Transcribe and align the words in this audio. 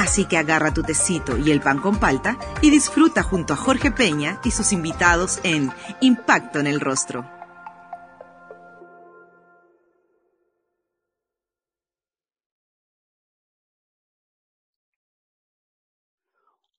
Así 0.00 0.24
que 0.24 0.38
agarra 0.38 0.72
tu 0.72 0.82
tecito 0.82 1.36
y 1.36 1.50
el 1.50 1.60
pan 1.60 1.78
con 1.78 2.00
palta 2.00 2.38
y 2.62 2.70
disfruta 2.70 3.22
junto 3.22 3.52
a 3.52 3.56
Jorge 3.56 3.90
Peña 3.90 4.40
y 4.42 4.50
sus 4.50 4.72
invitados 4.72 5.40
en 5.44 5.70
Impacto 6.00 6.58
en 6.58 6.66
el 6.66 6.80
Rostro. 6.80 7.28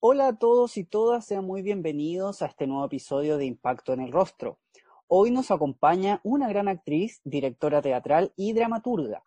Hola 0.00 0.26
a 0.26 0.36
todos 0.36 0.76
y 0.76 0.82
todas, 0.82 1.24
sean 1.24 1.44
muy 1.44 1.62
bienvenidos 1.62 2.42
a 2.42 2.46
este 2.46 2.66
nuevo 2.66 2.86
episodio 2.86 3.36
de 3.36 3.44
Impacto 3.44 3.92
en 3.92 4.00
el 4.00 4.10
Rostro. 4.10 4.58
Hoy 5.06 5.30
nos 5.30 5.52
acompaña 5.52 6.20
una 6.24 6.48
gran 6.48 6.66
actriz, 6.66 7.20
directora 7.22 7.82
teatral 7.82 8.32
y 8.34 8.52
dramaturga 8.52 9.22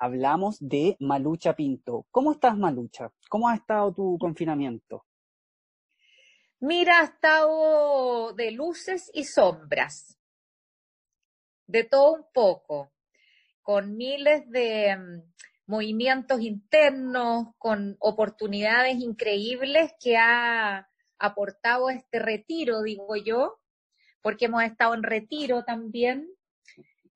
hablamos 0.00 0.56
de 0.60 0.96
Malucha 0.98 1.54
Pinto. 1.54 2.06
¿Cómo 2.10 2.32
estás, 2.32 2.56
Malucha? 2.56 3.12
¿Cómo 3.28 3.48
ha 3.48 3.54
estado 3.54 3.92
tu 3.92 4.16
confinamiento? 4.18 5.04
Mira, 6.58 7.00
ha 7.00 7.04
estado 7.04 8.32
de 8.32 8.50
luces 8.50 9.10
y 9.14 9.24
sombras, 9.24 10.18
de 11.66 11.84
todo 11.84 12.14
un 12.14 12.24
poco, 12.32 12.92
con 13.62 13.96
miles 13.96 14.50
de 14.50 14.96
mm, 14.96 15.32
movimientos 15.66 16.40
internos, 16.40 17.48
con 17.58 17.96
oportunidades 18.00 18.96
increíbles 18.96 19.92
que 20.00 20.16
ha 20.16 20.88
aportado 21.18 21.90
este 21.90 22.18
retiro, 22.18 22.82
digo 22.82 23.16
yo, 23.16 23.60
porque 24.22 24.46
hemos 24.46 24.62
estado 24.64 24.94
en 24.94 25.02
retiro 25.02 25.62
también. 25.64 26.26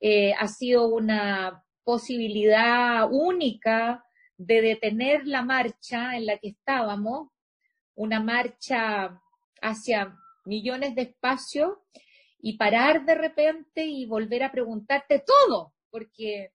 Eh, 0.00 0.34
ha 0.34 0.48
sido 0.48 0.88
una 0.88 1.64
posibilidad 1.84 3.08
única 3.10 4.04
de 4.36 4.62
detener 4.62 5.26
la 5.26 5.42
marcha 5.42 6.16
en 6.16 6.26
la 6.26 6.38
que 6.38 6.48
estábamos, 6.48 7.28
una 7.94 8.20
marcha 8.20 9.20
hacia 9.62 10.16
millones 10.44 10.94
de 10.94 11.02
espacios 11.02 11.78
y 12.38 12.56
parar 12.56 13.04
de 13.04 13.14
repente 13.14 13.86
y 13.86 14.06
volver 14.06 14.42
a 14.42 14.52
preguntarte 14.52 15.22
todo, 15.24 15.72
porque 15.90 16.52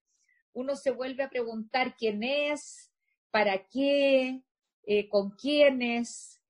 uno 0.52 0.76
se 0.76 0.90
vuelve 0.90 1.22
a 1.22 1.30
preguntar 1.30 1.96
quién 1.96 2.22
es, 2.22 2.90
para 3.30 3.66
qué, 3.68 4.42
eh, 4.84 5.08
con 5.08 5.30
quiénes, 5.30 6.40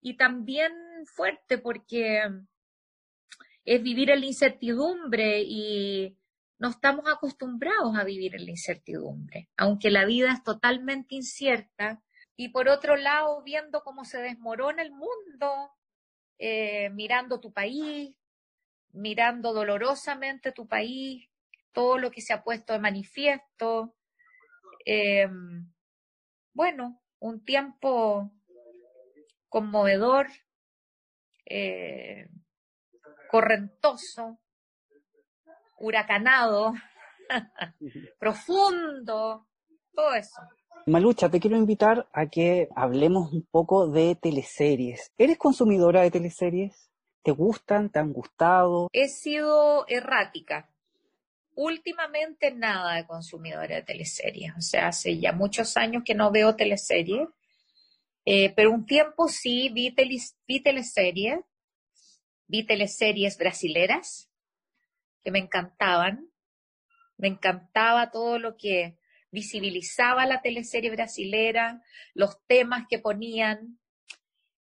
y 0.00 0.16
también 0.16 0.72
fuerte 1.06 1.58
porque 1.58 2.22
es 3.64 3.82
vivir 3.82 4.10
en 4.10 4.20
la 4.20 4.26
incertidumbre 4.26 5.42
y 5.42 6.16
no 6.58 6.70
estamos 6.70 7.06
acostumbrados 7.08 7.96
a 7.96 8.04
vivir 8.04 8.34
en 8.34 8.44
la 8.44 8.50
incertidumbre, 8.50 9.48
aunque 9.56 9.90
la 9.90 10.04
vida 10.04 10.32
es 10.32 10.42
totalmente 10.42 11.14
incierta. 11.14 12.02
Y 12.36 12.50
por 12.50 12.68
otro 12.68 12.96
lado, 12.96 13.42
viendo 13.42 13.82
cómo 13.82 14.04
se 14.04 14.20
desmorona 14.20 14.82
el 14.82 14.92
mundo, 14.92 15.72
eh, 16.38 16.90
mirando 16.90 17.40
tu 17.40 17.52
país, 17.52 18.14
mirando 18.92 19.52
dolorosamente 19.52 20.52
tu 20.52 20.66
país, 20.66 21.28
todo 21.72 21.98
lo 21.98 22.10
que 22.10 22.20
se 22.20 22.32
ha 22.32 22.42
puesto 22.42 22.72
de 22.72 22.78
manifiesto. 22.78 23.94
Em, 24.84 25.70
bueno, 26.54 27.02
un 27.18 27.44
tiempo 27.44 28.30
conmovedor, 29.48 30.28
eh, 31.46 32.28
correntoso, 33.30 34.38
huracanado, 35.78 36.74
profundo, 38.18 39.46
todo 39.94 40.14
eso. 40.14 40.40
Malucha, 40.86 41.28
te 41.28 41.40
quiero 41.40 41.56
invitar 41.56 42.08
a 42.12 42.28
que 42.28 42.68
hablemos 42.76 43.32
un 43.32 43.44
poco 43.50 43.88
de 43.88 44.14
teleseries. 44.14 45.12
¿Eres 45.18 45.36
consumidora 45.36 46.02
de 46.02 46.12
teleseries? 46.12 46.90
¿Te 47.22 47.32
gustan? 47.32 47.90
¿Te 47.90 47.98
han 47.98 48.12
gustado? 48.12 48.88
He 48.92 49.08
sido 49.08 49.84
errática. 49.88 50.70
Últimamente 51.56 52.54
nada 52.54 52.94
de 52.94 53.06
consumidora 53.06 53.74
de 53.74 53.82
teleseries. 53.82 54.52
O 54.56 54.60
sea, 54.60 54.88
hace 54.88 55.18
ya 55.18 55.32
muchos 55.32 55.76
años 55.76 56.04
que 56.04 56.14
no 56.14 56.30
veo 56.30 56.54
teleseries. 56.54 57.28
Eh, 58.24 58.52
pero 58.54 58.70
un 58.70 58.86
tiempo 58.86 59.26
sí 59.26 59.70
vi, 59.70 59.92
vi 60.46 60.60
teleseries. 60.60 61.40
Vi 62.46 62.64
teleseries 62.64 63.38
brasileras 63.38 64.30
que 65.26 65.32
me 65.32 65.40
encantaban. 65.40 66.30
Me 67.16 67.26
encantaba 67.26 68.12
todo 68.12 68.38
lo 68.38 68.56
que 68.56 68.96
visibilizaba 69.32 70.24
la 70.24 70.40
teleserie 70.40 70.92
brasilera, 70.92 71.82
los 72.14 72.46
temas 72.46 72.84
que 72.88 73.00
ponían. 73.00 73.80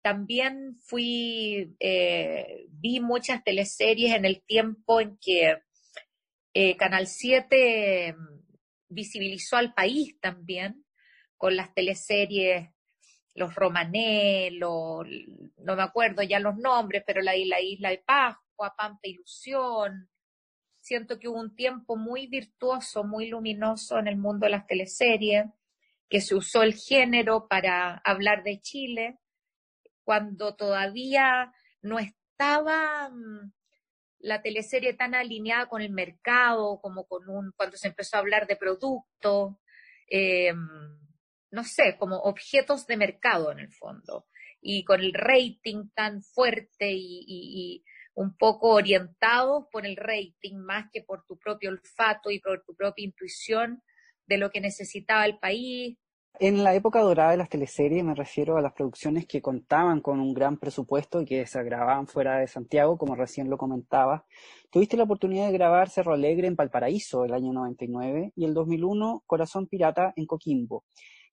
También 0.01 0.77
fui, 0.77 1.75
eh, 1.81 2.67
vi 2.69 3.01
muchas 3.01 3.43
teleseries 3.43 4.15
en 4.15 4.23
el 4.23 4.45
tiempo 4.45 5.01
en 5.01 5.17
que 5.17 5.57
eh, 6.53 6.77
Canal 6.77 7.07
7 7.07 8.15
visibilizó 8.87 9.57
al 9.57 9.73
país 9.73 10.17
también 10.21 10.85
con 11.35 11.57
las 11.57 11.73
teleseries 11.73 12.69
los 13.33 13.53
Romané, 13.55 14.51
no 14.57 15.03
me 15.75 15.83
acuerdo 15.83 16.23
ya 16.23 16.39
los 16.39 16.55
nombres, 16.55 17.03
pero 17.05 17.21
la, 17.21 17.33
la 17.35 17.59
Isla 17.59 17.89
de 17.89 17.97
Pascua, 17.97 18.73
Pampa 18.77 19.01
Ilusión, 19.03 20.09
siento 20.85 21.17
que 21.17 21.27
hubo 21.27 21.39
un 21.39 21.55
tiempo 21.55 21.95
muy 21.95 22.27
virtuoso, 22.27 23.03
muy 23.03 23.27
luminoso 23.27 23.97
en 23.97 24.07
el 24.07 24.17
mundo 24.17 24.45
de 24.45 24.51
las 24.51 24.67
teleseries, 24.67 25.45
que 26.07 26.21
se 26.21 26.35
usó 26.35 26.61
el 26.61 26.75
género 26.75 27.47
para 27.47 27.97
hablar 28.05 28.43
de 28.43 28.61
Chile, 28.61 29.17
cuando 30.03 30.55
todavía 30.55 31.51
no 31.81 31.97
estaba 31.97 33.09
mm, 33.09 33.51
la 34.19 34.43
teleserie 34.43 34.93
tan 34.93 35.15
alineada 35.15 35.65
con 35.65 35.81
el 35.81 35.89
mercado, 35.89 36.79
como 36.79 37.07
con 37.07 37.27
un, 37.29 37.51
cuando 37.57 37.77
se 37.77 37.87
empezó 37.87 38.17
a 38.17 38.19
hablar 38.19 38.45
de 38.45 38.55
productos, 38.55 39.55
eh, 40.07 40.53
no 41.49 41.63
sé, 41.63 41.97
como 41.97 42.17
objetos 42.17 42.85
de 42.85 42.97
mercado 42.97 43.51
en 43.51 43.57
el 43.57 43.73
fondo, 43.73 44.27
y 44.61 44.83
con 44.83 45.01
el 45.01 45.15
rating 45.15 45.89
tan 45.95 46.21
fuerte 46.21 46.91
y 46.91 47.83
un 48.15 48.35
poco 48.35 48.69
orientados 48.69 49.65
por 49.71 49.85
el 49.85 49.95
rating 49.97 50.55
más 50.55 50.89
que 50.91 51.03
por 51.03 51.23
tu 51.25 51.37
propio 51.37 51.69
olfato 51.69 52.31
y 52.31 52.39
por 52.39 52.63
tu 52.63 52.75
propia 52.75 53.05
intuición 53.05 53.83
de 54.25 54.37
lo 54.37 54.49
que 54.49 54.61
necesitaba 54.61 55.25
el 55.25 55.37
país. 55.37 55.97
En 56.37 56.63
la 56.65 56.75
época 56.75 56.99
dorada 56.99 57.31
de 57.31 57.37
las 57.37 57.47
teleseries 57.47 58.03
me 58.03 58.13
refiero 58.13 58.57
a 58.57 58.61
las 58.61 58.73
producciones 58.73 59.25
que 59.25 59.41
contaban 59.41 60.01
con 60.01 60.19
un 60.19 60.33
gran 60.33 60.57
presupuesto 60.57 61.21
y 61.21 61.25
que 61.25 61.45
se 61.45 61.63
grababan 61.63 62.07
fuera 62.07 62.39
de 62.39 62.47
Santiago, 62.47 62.97
como 62.97 63.15
recién 63.15 63.49
lo 63.49 63.57
comentaba. 63.57 64.25
Tuviste 64.69 64.97
la 64.97 65.03
oportunidad 65.03 65.47
de 65.47 65.53
grabar 65.53 65.89
Cerro 65.89 66.13
Alegre 66.13 66.47
en 66.47 66.57
Valparaíso 66.57 67.23
el 67.23 67.33
año 67.33 67.53
99 67.53 68.33
y 68.35 68.43
el 68.43 68.53
2001 68.53 69.23
Corazón 69.25 69.67
Pirata 69.67 70.11
en 70.17 70.25
Coquimbo. 70.25 70.83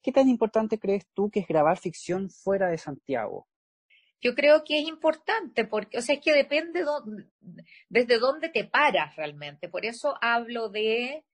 ¿Qué 0.03 0.13
tan 0.13 0.29
importante 0.29 0.79
crees 0.79 1.07
tú 1.15 1.31
que 1.31 1.41
es 1.41 1.49
grabar 1.49 1.79
ficción 1.79 2.31
fuera 2.31 2.69
de 2.69 2.79
Santiago? 2.79 3.49
Yo 4.23 4.35
creo 4.37 4.63
que 4.65 4.79
es 4.79 4.89
importante, 4.89 5.65
porque, 5.65 5.99
o 5.99 6.01
sea, 6.01 6.15
es 6.15 6.21
que 6.21 6.33
depende 6.33 6.85
desde 7.89 8.19
dónde 8.19 8.49
te 8.49 8.65
paras 8.65 9.17
realmente. 9.17 9.69
Por 9.69 9.85
eso 9.85 10.15
hablo 10.21 10.69
de 10.69 11.25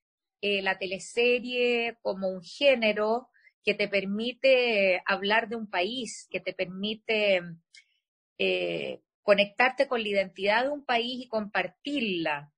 eh, 0.41 0.63
la 0.63 0.79
teleserie 0.79 1.99
como 2.01 2.29
un 2.31 2.43
género 2.43 3.29
que 3.63 3.75
te 3.75 3.89
permite 3.89 5.03
hablar 5.05 5.49
de 5.49 5.57
un 5.57 5.69
país, 5.69 6.27
que 6.31 6.41
te 6.41 6.55
permite 6.55 7.43
eh, 8.39 9.03
conectarte 9.23 9.87
con 9.87 10.03
la 10.03 10.09
identidad 10.09 10.65
de 10.65 10.71
un 10.71 10.85
país 10.85 11.25
y 11.25 11.29
compartirla. 11.29 12.53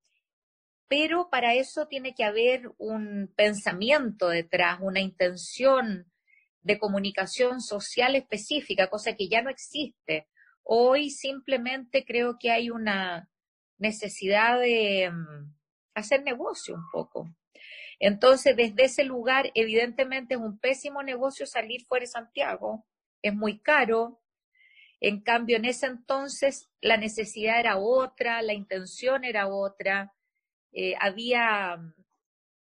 Pero 0.86 1.28
para 1.28 1.54
eso 1.54 1.88
tiene 1.88 2.14
que 2.14 2.24
haber 2.24 2.70
un 2.78 3.32
pensamiento 3.34 4.28
detrás, 4.28 4.78
una 4.80 5.00
intención 5.00 6.09
de 6.62 6.78
comunicación 6.78 7.60
social 7.60 8.16
específica, 8.16 8.90
cosa 8.90 9.14
que 9.14 9.28
ya 9.28 9.42
no 9.42 9.50
existe. 9.50 10.28
Hoy 10.62 11.10
simplemente 11.10 12.04
creo 12.04 12.38
que 12.38 12.50
hay 12.50 12.70
una 12.70 13.30
necesidad 13.78 14.60
de 14.60 15.10
mm, 15.10 15.54
hacer 15.94 16.22
negocio 16.22 16.74
un 16.74 16.84
poco. 16.92 17.28
Entonces, 17.98 18.56
desde 18.56 18.84
ese 18.84 19.04
lugar, 19.04 19.50
evidentemente 19.54 20.34
es 20.34 20.40
un 20.40 20.58
pésimo 20.58 21.02
negocio 21.02 21.46
salir 21.46 21.84
fuera 21.86 22.04
de 22.04 22.08
Santiago, 22.08 22.86
es 23.22 23.34
muy 23.34 23.60
caro, 23.60 24.20
En 25.00 25.22
cambio, 25.22 25.56
en 25.56 25.64
ese 25.64 25.86
entonces 25.86 26.70
la 26.82 26.96
necesidad 26.98 27.58
era 27.58 27.78
otra, 27.78 28.42
la 28.42 28.52
intención 28.54 29.24
era 29.24 29.48
otra, 29.48 30.12
eh, 30.72 30.94
había 31.00 31.76
mm, 31.76 31.99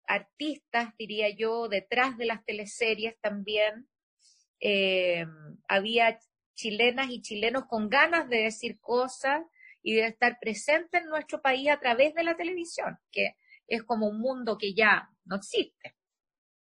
artistas, 0.06 0.94
diría 0.98 1.28
yo, 1.30 1.68
detrás 1.68 2.16
de 2.18 2.26
las 2.26 2.44
teleseries 2.44 3.18
también, 3.20 3.88
eh, 4.60 5.26
había 5.68 6.18
chilenas 6.54 7.10
y 7.10 7.20
chilenos 7.20 7.66
con 7.66 7.88
ganas 7.88 8.28
de 8.28 8.38
decir 8.38 8.80
cosas 8.80 9.42
y 9.82 9.94
de 9.94 10.06
estar 10.06 10.38
presentes 10.40 11.02
en 11.02 11.08
nuestro 11.08 11.40
país 11.42 11.68
a 11.70 11.78
través 11.78 12.14
de 12.14 12.24
la 12.24 12.36
televisión, 12.36 12.98
que 13.12 13.36
es 13.68 13.82
como 13.82 14.08
un 14.08 14.20
mundo 14.20 14.58
que 14.58 14.74
ya 14.74 15.10
no 15.24 15.36
existe. 15.36 15.96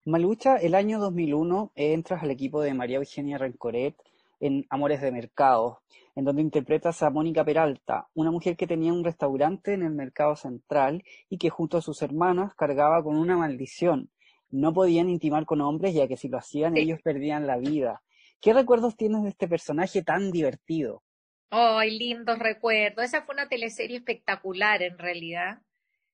Malucha, 0.04 0.56
el 0.56 0.74
año 0.74 1.00
2001 1.00 1.72
entras 1.74 2.22
al 2.22 2.30
equipo 2.30 2.60
de 2.60 2.74
María 2.74 2.98
Eugenia 2.98 3.38
Rencoret 3.38 3.96
en 4.38 4.64
Amores 4.70 5.00
de 5.00 5.10
Mercado, 5.10 5.82
en 6.16 6.24
donde 6.24 6.42
interpretas 6.42 7.02
a 7.02 7.10
Mónica 7.10 7.44
Peralta, 7.44 8.08
una 8.14 8.30
mujer 8.30 8.56
que 8.56 8.66
tenía 8.66 8.92
un 8.92 9.04
restaurante 9.04 9.74
en 9.74 9.82
el 9.82 9.92
mercado 9.92 10.34
central 10.34 11.04
y 11.28 11.36
que 11.36 11.50
junto 11.50 11.76
a 11.76 11.82
sus 11.82 12.00
hermanas 12.00 12.54
cargaba 12.54 13.02
con 13.04 13.16
una 13.16 13.36
maldición. 13.36 14.10
No 14.48 14.72
podían 14.72 15.10
intimar 15.10 15.44
con 15.44 15.60
hombres 15.60 15.94
ya 15.94 16.08
que 16.08 16.16
si 16.16 16.28
lo 16.28 16.38
hacían 16.38 16.76
ellos 16.76 17.00
perdían 17.02 17.46
la 17.46 17.58
vida. 17.58 18.02
¿Qué 18.40 18.54
recuerdos 18.54 18.96
tienes 18.96 19.22
de 19.24 19.28
este 19.28 19.46
personaje 19.46 20.02
tan 20.02 20.30
divertido? 20.30 21.02
¡Ay, 21.50 21.98
lindos 21.98 22.38
recuerdos! 22.38 23.04
Esa 23.04 23.22
fue 23.22 23.34
una 23.34 23.48
teleserie 23.48 23.98
espectacular 23.98 24.82
en 24.82 24.98
realidad. 24.98 25.58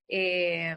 Eh, 0.09 0.77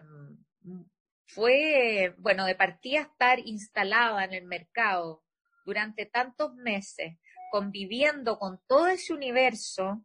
fue, 1.25 2.13
bueno, 2.19 2.45
de 2.45 2.55
partida 2.55 3.01
estar 3.01 3.39
instalada 3.39 4.23
en 4.23 4.33
el 4.33 4.45
mercado 4.45 5.23
durante 5.65 6.05
tantos 6.05 6.53
meses, 6.55 7.17
conviviendo 7.51 8.37
con 8.37 8.61
todo 8.67 8.87
ese 8.87 9.13
universo 9.13 10.03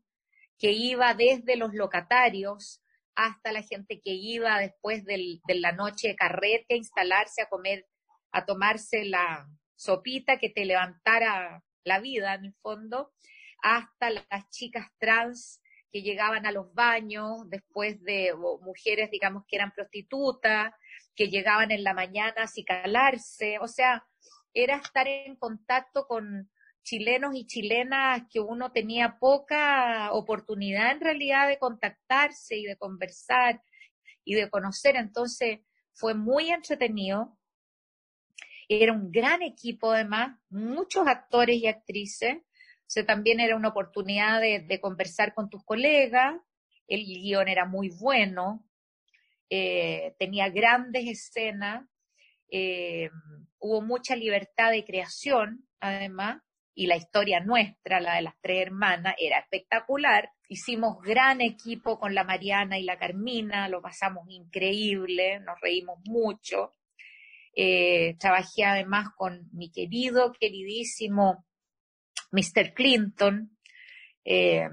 que 0.59 0.73
iba 0.73 1.15
desde 1.15 1.57
los 1.57 1.75
locatarios 1.75 2.83
hasta 3.15 3.53
la 3.53 3.63
gente 3.63 4.01
que 4.01 4.13
iba 4.13 4.59
después 4.59 5.05
de 5.05 5.41
la 5.49 5.73
noche 5.73 6.09
de 6.09 6.17
carrete 6.17 6.75
a 6.75 6.77
instalarse 6.77 7.43
a 7.43 7.49
comer, 7.49 7.87
a 8.33 8.45
tomarse 8.47 9.05
la 9.05 9.49
sopita 9.77 10.39
que 10.39 10.51
te 10.51 10.65
levantara 10.65 11.63
la 11.85 12.01
vida 12.01 12.35
en 12.35 12.47
el 12.47 12.55
fondo, 12.63 13.13
hasta 13.63 14.11
las 14.11 14.51
chicas 14.51 14.87
trans 14.99 15.61
que 15.91 16.03
llegaban 16.03 16.47
a 16.47 16.53
los 16.53 16.73
baños 16.73 17.49
después 17.49 18.03
de 18.03 18.33
mujeres, 18.61 19.11
digamos, 19.11 19.45
que 19.49 19.57
eran 19.57 19.73
prostitutas, 19.73 20.73
que 21.17 21.29
llegaban 21.29 21.71
en 21.73 21.83
la 21.83 21.95
mañana 21.95 22.45
a 22.45 22.65
calarse, 22.65 23.59
o 23.59 23.67
sea, 23.67 24.07
era 24.55 24.77
estar 24.77 25.09
en 25.09 25.37
contacto 25.37 26.07
con 26.07 26.51
chilenos 26.91 27.37
y 27.37 27.47
chilenas 27.47 28.23
que 28.29 28.41
uno 28.41 28.73
tenía 28.73 29.17
poca 29.21 30.13
oportunidad 30.13 30.91
en 30.91 31.01
realidad 31.01 31.47
de 31.47 31.57
contactarse 31.57 32.57
y 32.57 32.65
de 32.65 32.77
conversar 32.77 33.63
y 34.25 34.35
de 34.35 34.51
conocer, 34.51 34.97
entonces 34.97 35.61
fue 35.93 36.15
muy 36.15 36.51
entretenido. 36.51 37.39
Era 38.69 38.93
un 38.93 39.13
gran 39.13 39.41
equipo 39.43 39.93
además, 39.93 40.37
muchos 40.49 41.07
actores 41.07 41.59
y 41.59 41.69
actrices, 41.69 42.39
o 42.97 43.05
también 43.05 43.39
era 43.39 43.55
una 43.55 43.69
oportunidad 43.69 44.41
de 44.41 44.81
conversar 44.81 45.33
con 45.33 45.49
tus 45.49 45.65
colegas, 45.65 46.35
el 46.89 47.05
guion 47.05 47.47
era 47.47 47.67
muy 47.67 47.91
bueno, 48.01 48.67
eh, 49.49 50.17
tenía 50.19 50.49
grandes 50.49 51.07
escenas, 51.07 51.89
eh, 52.51 53.11
hubo 53.61 53.81
mucha 53.81 54.17
libertad 54.17 54.73
de 54.73 54.85
creación, 54.85 55.69
además, 55.79 56.43
y 56.75 56.87
la 56.87 56.97
historia 56.97 57.41
nuestra, 57.41 58.01
la 58.01 58.17
de 58.17 58.23
las 58.23 58.35
tres 58.41 58.63
hermanas, 58.63 59.15
era 59.19 59.39
espectacular. 59.39 60.31
Hicimos 60.49 61.01
gran 61.03 61.41
equipo 61.41 61.99
con 61.99 62.15
la 62.15 62.25
Mariana 62.25 62.79
y 62.79 62.85
la 62.85 62.99
Carmina, 62.99 63.69
lo 63.69 63.83
pasamos 63.83 64.25
increíble, 64.29 65.41
nos 65.41 65.61
reímos 65.61 65.99
mucho. 66.05 66.73
Eh, 67.55 68.17
trabajé 68.19 68.65
además 68.65 69.09
con 69.17 69.49
mi 69.53 69.71
querido, 69.71 70.33
queridísimo 70.33 71.45
Mr. 72.31 72.75
Clinton, 72.75 73.57
eh, 74.25 74.69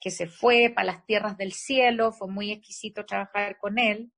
que 0.00 0.10
se 0.10 0.26
fue 0.26 0.72
para 0.74 0.86
las 0.86 1.04
tierras 1.06 1.36
del 1.36 1.52
cielo, 1.52 2.12
fue 2.12 2.28
muy 2.28 2.52
exquisito 2.52 3.04
trabajar 3.04 3.58
con 3.58 3.78
él. 3.78 4.12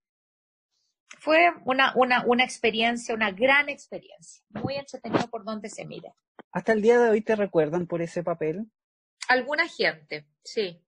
Fue 1.19 1.53
una, 1.65 1.93
una, 1.97 2.25
una 2.27 2.45
experiencia, 2.45 3.15
una 3.15 3.31
gran 3.31 3.69
experiencia, 3.69 4.45
muy 4.51 4.77
entretenido 4.77 5.29
por 5.29 5.45
donde 5.45 5.69
se 5.69 5.85
mire. 5.85 6.13
¿Hasta 6.53 6.73
el 6.73 6.83
día 6.83 6.99
de 6.99 7.11
hoy 7.11 7.21
te 7.21 7.37
recuerdan 7.37 7.87
por 7.87 8.03
ese 8.03 8.23
papel? 8.23 8.71
Alguna 9.29 9.69
gente, 9.69 10.27
sí. 10.43 10.83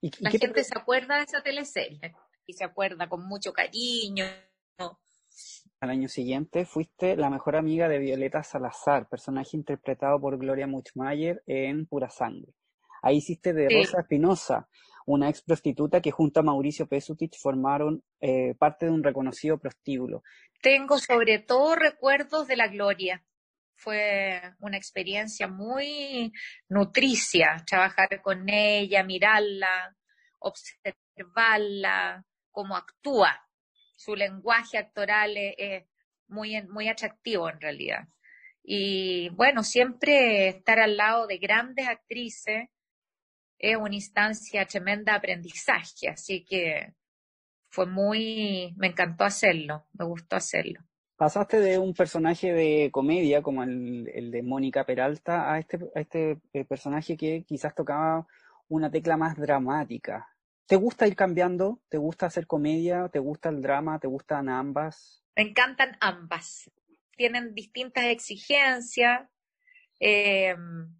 ¿Y, 0.00 0.10
La 0.20 0.30
gente 0.30 0.64
se 0.64 0.76
acuerda 0.76 1.16
de 1.16 1.24
esa 1.24 1.42
teleserie 1.42 2.14
y 2.46 2.52
se 2.52 2.64
acuerda 2.64 3.08
con 3.08 3.26
mucho 3.26 3.52
cariño. 3.52 4.24
Al 5.80 5.90
año 5.90 6.08
siguiente 6.08 6.64
fuiste 6.64 7.16
la 7.16 7.28
mejor 7.28 7.56
amiga 7.56 7.88
de 7.88 7.98
Violeta 7.98 8.42
Salazar, 8.42 9.08
personaje 9.08 9.56
interpretado 9.56 10.20
por 10.20 10.38
Gloria 10.38 10.66
Muchmayer 10.66 11.42
en 11.46 11.86
Pura 11.86 12.08
Sangre. 12.08 12.54
Ahí 13.02 13.16
hiciste 13.18 13.52
de 13.52 13.68
Rosa 13.68 14.00
Espinosa, 14.00 14.68
una 15.06 15.28
ex 15.28 15.42
prostituta 15.42 16.00
que 16.00 16.10
junto 16.10 16.40
a 16.40 16.42
Mauricio 16.42 16.86
Pesutich 16.86 17.38
formaron 17.38 18.02
eh, 18.20 18.54
parte 18.58 18.86
de 18.86 18.92
un 18.92 19.02
reconocido 19.02 19.58
prostíbulo. 19.58 20.22
Tengo 20.62 20.98
sobre 20.98 21.38
todo 21.40 21.74
recuerdos 21.74 22.46
de 22.46 22.56
la 22.56 22.68
Gloria. 22.68 23.22
Fue 23.76 24.40
una 24.60 24.76
experiencia 24.76 25.46
muy 25.46 26.32
nutricia 26.68 27.62
trabajar 27.66 28.22
con 28.22 28.48
ella, 28.48 29.02
mirarla, 29.02 29.94
observarla, 30.38 32.24
cómo 32.50 32.76
actúa. 32.76 33.40
Su 33.96 34.14
lenguaje 34.16 34.78
actoral 34.78 35.36
es 35.36 35.84
muy, 36.28 36.62
muy 36.68 36.88
atractivo 36.88 37.50
en 37.50 37.60
realidad. 37.60 38.08
Y 38.62 39.28
bueno, 39.30 39.62
siempre 39.62 40.48
estar 40.48 40.78
al 40.78 40.96
lado 40.96 41.26
de 41.26 41.36
grandes 41.36 41.86
actrices 41.86 42.68
es 43.70 43.76
una 43.76 43.94
instancia 43.94 44.66
tremenda 44.66 45.12
de 45.12 45.18
aprendizaje, 45.18 46.08
así 46.08 46.44
que 46.44 46.92
fue 47.70 47.86
muy, 47.86 48.74
me 48.76 48.88
encantó 48.88 49.24
hacerlo, 49.24 49.86
me 49.94 50.04
gustó 50.04 50.36
hacerlo. 50.36 50.80
Pasaste 51.16 51.60
de 51.60 51.78
un 51.78 51.94
personaje 51.94 52.52
de 52.52 52.90
comedia 52.92 53.40
como 53.42 53.62
el, 53.62 54.30
de 54.30 54.42
Mónica 54.42 54.84
Peralta 54.84 55.52
a 55.52 55.58
este, 55.58 55.78
a 55.94 56.00
este 56.00 56.38
eh, 56.52 56.64
personaje 56.64 57.16
que 57.16 57.44
quizás 57.44 57.74
tocaba 57.74 58.26
una 58.68 58.90
tecla 58.90 59.16
más 59.16 59.36
dramática. 59.36 60.28
¿Te 60.66 60.76
gusta 60.76 61.06
ir 61.06 61.16
cambiando? 61.16 61.80
¿Te 61.88 61.98
gusta 61.98 62.26
hacer 62.26 62.46
comedia? 62.46 63.08
¿Te 63.08 63.18
gusta 63.18 63.48
el 63.48 63.62
drama? 63.62 63.98
¿Te 63.98 64.08
gustan 64.08 64.48
ambas? 64.48 65.24
Me 65.36 65.42
encantan 65.42 65.96
ambas. 66.00 66.70
Tienen 67.16 67.54
distintas 67.54 68.04
exigencias, 68.04 69.28
eh, 70.00 70.54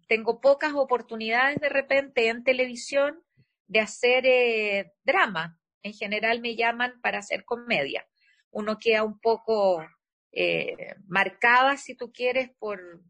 tengo 0.07 0.41
pocas 0.41 0.73
oportunidades 0.73 1.57
de 1.57 1.69
repente 1.69 2.27
en 2.29 2.43
televisión 2.43 3.23
de 3.67 3.79
hacer 3.79 4.25
eh, 4.25 4.93
drama. 5.03 5.59
En 5.83 5.93
general 5.93 6.41
me 6.41 6.55
llaman 6.55 6.99
para 7.01 7.19
hacer 7.19 7.45
comedia. 7.45 8.07
Uno 8.51 8.77
queda 8.79 9.03
un 9.03 9.19
poco 9.19 9.85
eh, 10.31 10.95
marcada, 11.07 11.77
si 11.77 11.95
tú 11.95 12.11
quieres, 12.11 12.49
por, 12.57 13.01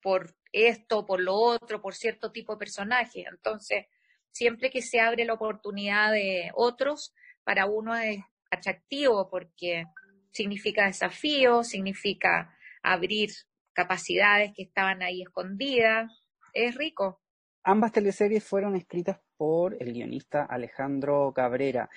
por 0.00 0.34
esto, 0.52 1.06
por 1.06 1.20
lo 1.20 1.34
otro, 1.34 1.80
por 1.80 1.94
cierto 1.94 2.32
tipo 2.32 2.52
de 2.54 2.58
personaje. 2.58 3.24
Entonces, 3.28 3.86
siempre 4.30 4.70
que 4.70 4.82
se 4.82 5.00
abre 5.00 5.24
la 5.24 5.34
oportunidad 5.34 6.12
de 6.12 6.50
otros, 6.54 7.14
para 7.44 7.66
uno 7.66 7.94
es 7.96 8.18
atractivo 8.50 9.28
porque 9.30 9.84
significa 10.30 10.86
desafío, 10.86 11.64
significa 11.64 12.54
abrir 12.82 13.30
capacidades 13.72 14.52
que 14.54 14.62
estaban 14.62 15.02
ahí 15.02 15.22
escondidas. 15.22 16.10
Es 16.52 16.74
rico. 16.76 17.20
Ambas 17.64 17.92
teleseries 17.92 18.44
fueron 18.44 18.76
escritas 18.76 19.20
por 19.36 19.76
el 19.80 19.92
guionista 19.92 20.44
Alejandro 20.44 21.32
Cabrera. 21.34 21.88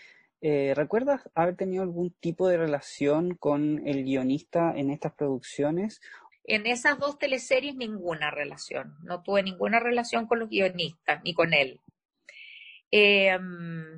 Eh, 0.41 0.73
¿Recuerdas 0.75 1.29
haber 1.33 1.55
tenido 1.55 1.81
algún 1.81 2.11
tipo 2.11 2.47
de 2.47 2.57
relación 2.57 3.35
con 3.35 3.81
el 3.87 4.03
guionista 4.03 4.73
en 4.75 4.91
estas 4.91 5.13
producciones? 5.13 6.01
En 6.43 6.67
esas 6.67 6.99
dos 6.99 7.17
teleseries 7.17 7.75
ninguna 7.75 8.29
relación. 8.29 8.95
No 9.01 9.23
tuve 9.23 9.41
ninguna 9.41 9.79
relación 9.79 10.27
con 10.27 10.39
los 10.39 10.49
guionistas 10.49 11.21
ni 11.23 11.33
con 11.33 11.53
él. 11.53 11.81
Eh, 12.91 13.37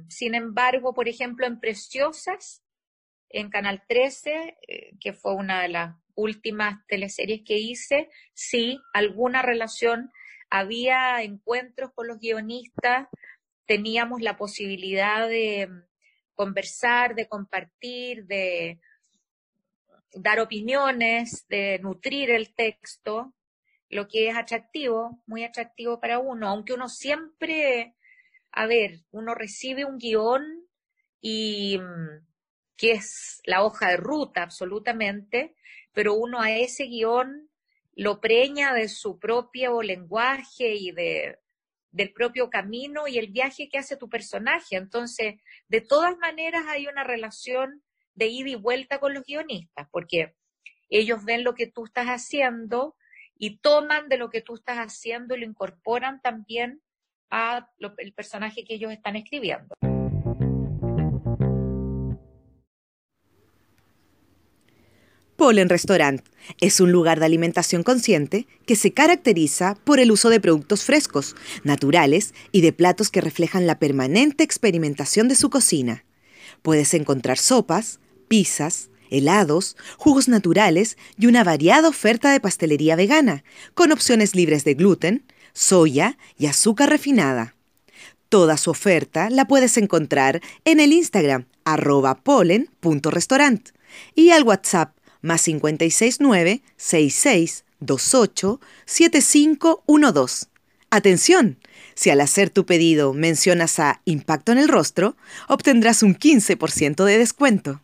sin 0.07 0.35
embargo, 0.35 0.93
por 0.93 1.09
ejemplo, 1.09 1.45
en 1.45 1.59
Preciosas, 1.59 2.63
en 3.29 3.49
Canal 3.49 3.83
13, 3.87 4.57
eh, 4.67 4.91
que 5.01 5.11
fue 5.11 5.35
una 5.35 5.61
de 5.61 5.67
las 5.67 5.95
últimas 6.17 6.85
teleseries 6.87 7.43
que 7.45 7.57
hice, 7.59 8.09
sí, 8.33 8.81
alguna 8.93 9.41
relación, 9.41 10.11
había 10.49 11.21
encuentros 11.21 11.91
con 11.93 12.07
los 12.07 12.19
guionistas, 12.19 13.07
teníamos 13.65 14.21
la 14.21 14.35
posibilidad 14.35 15.29
de 15.29 15.69
conversar, 16.35 17.15
de 17.15 17.27
compartir, 17.27 18.25
de 18.25 18.79
dar 20.13 20.39
opiniones, 20.39 21.45
de 21.49 21.79
nutrir 21.79 22.31
el 22.31 22.53
texto. 22.53 23.33
lo 23.89 24.07
que 24.09 24.27
es 24.27 24.35
atractivo, 24.35 25.21
muy 25.27 25.45
atractivo 25.45 26.01
para 26.01 26.19
uno, 26.19 26.49
aunque 26.49 26.73
uno 26.73 26.89
siempre, 26.89 27.95
a 28.51 28.65
ver, 28.67 29.05
uno 29.11 29.33
recibe 29.33 29.85
un 29.85 29.97
guion 29.97 30.43
y 31.21 31.77
mm, 31.79 32.26
que 32.77 32.91
es 32.91 33.41
la 33.45 33.63
hoja 33.63 33.89
de 33.89 33.97
ruta 33.97 34.43
absolutamente, 34.43 35.55
pero 35.93 36.13
uno 36.13 36.39
a 36.39 36.51
ese 36.51 36.85
guion 36.85 37.49
lo 37.95 38.21
preña 38.21 38.73
de 38.73 38.87
su 38.87 39.19
propio 39.19 39.81
lenguaje 39.81 40.75
y 40.75 40.91
de, 40.91 41.39
del 41.91 42.13
propio 42.13 42.49
camino 42.49 43.07
y 43.07 43.17
el 43.17 43.31
viaje 43.31 43.67
que 43.69 43.79
hace 43.79 43.97
tu 43.97 44.07
personaje. 44.07 44.75
Entonces, 44.75 45.35
de 45.67 45.81
todas 45.81 46.15
maneras 46.19 46.65
hay 46.67 46.85
una 46.87 47.03
relación 47.03 47.83
de 48.13 48.27
ida 48.27 48.49
y 48.49 48.55
vuelta 48.55 48.99
con 48.99 49.13
los 49.13 49.23
guionistas, 49.23 49.87
porque 49.91 50.35
ellos 50.89 51.25
ven 51.25 51.43
lo 51.43 51.55
que 51.55 51.67
tú 51.67 51.85
estás 51.85 52.07
haciendo 52.07 52.95
y 53.35 53.57
toman 53.59 54.09
de 54.09 54.17
lo 54.17 54.29
que 54.29 54.41
tú 54.41 54.55
estás 54.55 54.77
haciendo 54.77 55.35
y 55.35 55.39
lo 55.39 55.45
incorporan 55.45 56.21
también 56.21 56.81
a 57.29 57.69
el 57.97 58.13
personaje 58.13 58.63
que 58.63 58.75
ellos 58.75 58.91
están 58.91 59.15
escribiendo. 59.15 59.75
Polen 65.47 65.69
Restaurant 65.69 66.21
es 66.59 66.81
un 66.81 66.91
lugar 66.91 67.21
de 67.21 67.25
alimentación 67.25 67.81
consciente 67.81 68.47
que 68.65 68.75
se 68.75 68.91
caracteriza 68.91 69.77
por 69.85 70.01
el 70.01 70.11
uso 70.11 70.29
de 70.29 70.41
productos 70.41 70.83
frescos, 70.83 71.37
naturales 71.63 72.33
y 72.51 72.59
de 72.59 72.73
platos 72.73 73.09
que 73.09 73.21
reflejan 73.21 73.65
la 73.65 73.79
permanente 73.79 74.43
experimentación 74.43 75.29
de 75.29 75.35
su 75.35 75.49
cocina. 75.49 76.03
Puedes 76.63 76.93
encontrar 76.93 77.37
sopas, 77.37 78.01
pizzas, 78.27 78.89
helados, 79.09 79.77
jugos 79.95 80.27
naturales 80.27 80.97
y 81.17 81.27
una 81.27 81.45
variada 81.45 81.87
oferta 81.87 82.29
de 82.33 82.41
pastelería 82.41 82.97
vegana, 82.97 83.45
con 83.73 83.93
opciones 83.93 84.35
libres 84.35 84.65
de 84.65 84.73
gluten, 84.73 85.23
soya 85.53 86.17
y 86.37 86.47
azúcar 86.47 86.89
refinada. 86.89 87.55
Toda 88.27 88.57
su 88.57 88.69
oferta 88.69 89.29
la 89.29 89.45
puedes 89.45 89.77
encontrar 89.77 90.41
en 90.65 90.81
el 90.81 90.91
Instagram 90.91 91.45
arroba 91.63 92.15
polen.restaurant 92.15 93.69
y 94.13 94.31
al 94.31 94.43
WhatsApp 94.43 94.96
más 95.27 95.43
569 95.43 96.61
6628 96.77 98.59
7512. 98.85 100.47
Atención, 100.89 101.59
si 101.93 102.09
al 102.09 102.21
hacer 102.21 102.49
tu 102.49 102.65
pedido 102.65 103.13
mencionas 103.13 103.79
a 103.79 104.01
Impacto 104.05 104.53
en 104.53 104.57
el 104.57 104.69
Rostro, 104.69 105.15
obtendrás 105.47 106.01
un 106.01 106.15
15% 106.15 107.03
de 107.03 107.17
descuento. 107.17 107.81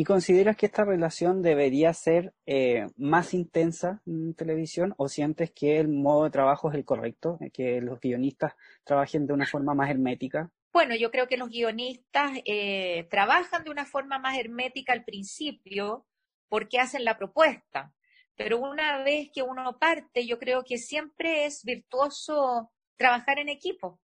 ¿Y 0.00 0.04
consideras 0.04 0.56
que 0.56 0.64
esta 0.64 0.84
relación 0.84 1.42
debería 1.42 1.92
ser 1.92 2.32
eh, 2.46 2.86
más 2.96 3.34
intensa 3.34 4.00
en 4.06 4.32
televisión 4.32 4.94
o 4.96 5.08
sientes 5.08 5.50
que 5.50 5.78
el 5.78 5.88
modo 5.88 6.24
de 6.24 6.30
trabajo 6.30 6.70
es 6.70 6.76
el 6.76 6.86
correcto, 6.86 7.38
que 7.52 7.82
los 7.82 8.00
guionistas 8.00 8.54
trabajen 8.84 9.26
de 9.26 9.34
una 9.34 9.46
forma 9.46 9.74
más 9.74 9.90
hermética? 9.90 10.50
Bueno, 10.72 10.94
yo 10.94 11.10
creo 11.10 11.26
que 11.26 11.36
los 11.36 11.50
guionistas 11.50 12.38
eh, 12.44 13.06
trabajan 13.10 13.64
de 13.64 13.70
una 13.70 13.86
forma 13.86 14.18
más 14.18 14.38
hermética 14.38 14.92
al 14.92 15.04
principio 15.04 16.06
porque 16.48 16.78
hacen 16.78 17.04
la 17.04 17.18
propuesta, 17.18 17.92
pero 18.36 18.58
una 18.58 19.02
vez 19.02 19.30
que 19.34 19.42
uno 19.42 19.78
parte, 19.78 20.26
yo 20.26 20.38
creo 20.38 20.62
que 20.64 20.78
siempre 20.78 21.44
es 21.44 21.64
virtuoso 21.64 22.70
trabajar 22.96 23.40
en 23.40 23.48
equipo, 23.48 24.00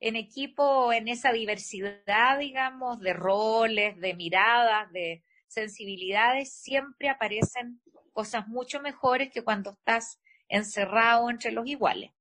en 0.00 0.16
equipo, 0.16 0.92
en 0.92 1.08
esa 1.08 1.32
diversidad, 1.32 2.38
digamos, 2.38 3.00
de 3.00 3.12
roles, 3.12 3.98
de 3.98 4.14
miradas, 4.14 4.92
de 4.92 5.24
sensibilidades, 5.48 6.52
siempre 6.52 7.08
aparecen 7.08 7.80
cosas 8.12 8.46
mucho 8.48 8.80
mejores 8.80 9.32
que 9.32 9.42
cuando 9.42 9.70
estás 9.72 10.20
encerrado 10.48 11.28
entre 11.30 11.50
los 11.52 11.66
iguales 11.66 12.15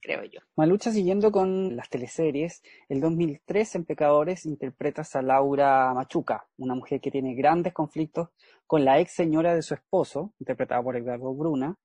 creo 0.00 0.24
yo. 0.24 0.40
Malucha, 0.56 0.90
siguiendo 0.90 1.30
con 1.30 1.76
las 1.76 1.88
teleseries, 1.88 2.62
el 2.88 3.00
2003 3.00 3.76
en 3.76 3.84
Pecadores 3.84 4.46
interpretas 4.46 5.14
a 5.16 5.22
Laura 5.22 5.92
Machuca, 5.94 6.46
una 6.56 6.74
mujer 6.74 7.00
que 7.00 7.10
tiene 7.10 7.34
grandes 7.34 7.72
conflictos 7.72 8.30
con 8.66 8.84
la 8.84 9.00
ex 9.00 9.12
señora 9.12 9.54
de 9.54 9.62
su 9.62 9.74
esposo, 9.74 10.34
interpretada 10.38 10.82
por 10.82 10.96
Edgardo 10.96 11.34
Bruna. 11.34 11.76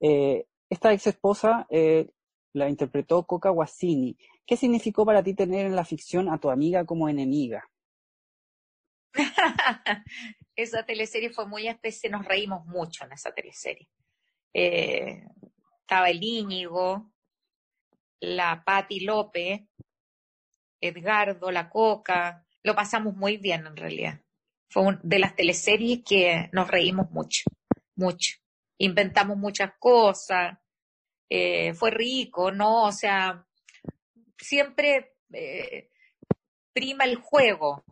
Eh, 0.00 0.46
esta 0.68 0.92
ex 0.92 1.06
esposa 1.08 1.66
eh, 1.70 2.10
la 2.52 2.68
interpretó 2.68 3.26
Coca 3.26 3.50
Guasini. 3.50 4.16
¿Qué 4.46 4.56
significó 4.56 5.04
para 5.04 5.22
ti 5.22 5.34
tener 5.34 5.66
en 5.66 5.76
la 5.76 5.84
ficción 5.84 6.28
a 6.28 6.38
tu 6.38 6.50
amiga 6.50 6.84
como 6.84 7.08
enemiga? 7.08 7.68
esa 10.56 10.84
teleserie 10.84 11.30
fue 11.30 11.46
muy 11.46 11.68
especial, 11.68 12.12
nos 12.12 12.24
reímos 12.24 12.64
mucho 12.66 13.04
en 13.04 13.12
esa 13.12 13.32
teleserie. 13.32 13.88
Eh, 14.54 15.24
estaba 15.80 16.10
el 16.10 16.22
Íñigo, 16.22 17.09
la 18.20 18.62
Patti 18.64 19.00
López, 19.00 19.62
Edgardo, 20.80 21.50
la 21.50 21.68
Coca, 21.68 22.46
lo 22.62 22.74
pasamos 22.74 23.14
muy 23.16 23.36
bien 23.36 23.66
en 23.66 23.76
realidad. 23.76 24.20
Fue 24.68 24.98
de 25.02 25.18
las 25.18 25.34
teleseries 25.34 26.02
que 26.04 26.48
nos 26.52 26.68
reímos 26.68 27.10
mucho, 27.10 27.42
mucho. 27.96 28.36
Inventamos 28.78 29.36
muchas 29.36 29.72
cosas, 29.78 30.58
eh, 31.28 31.74
fue 31.74 31.90
rico, 31.90 32.52
¿no? 32.52 32.84
O 32.84 32.92
sea, 32.92 33.46
siempre 34.38 35.16
eh, 35.32 35.90
prima 36.72 37.04
el 37.04 37.16
juego. 37.16 37.84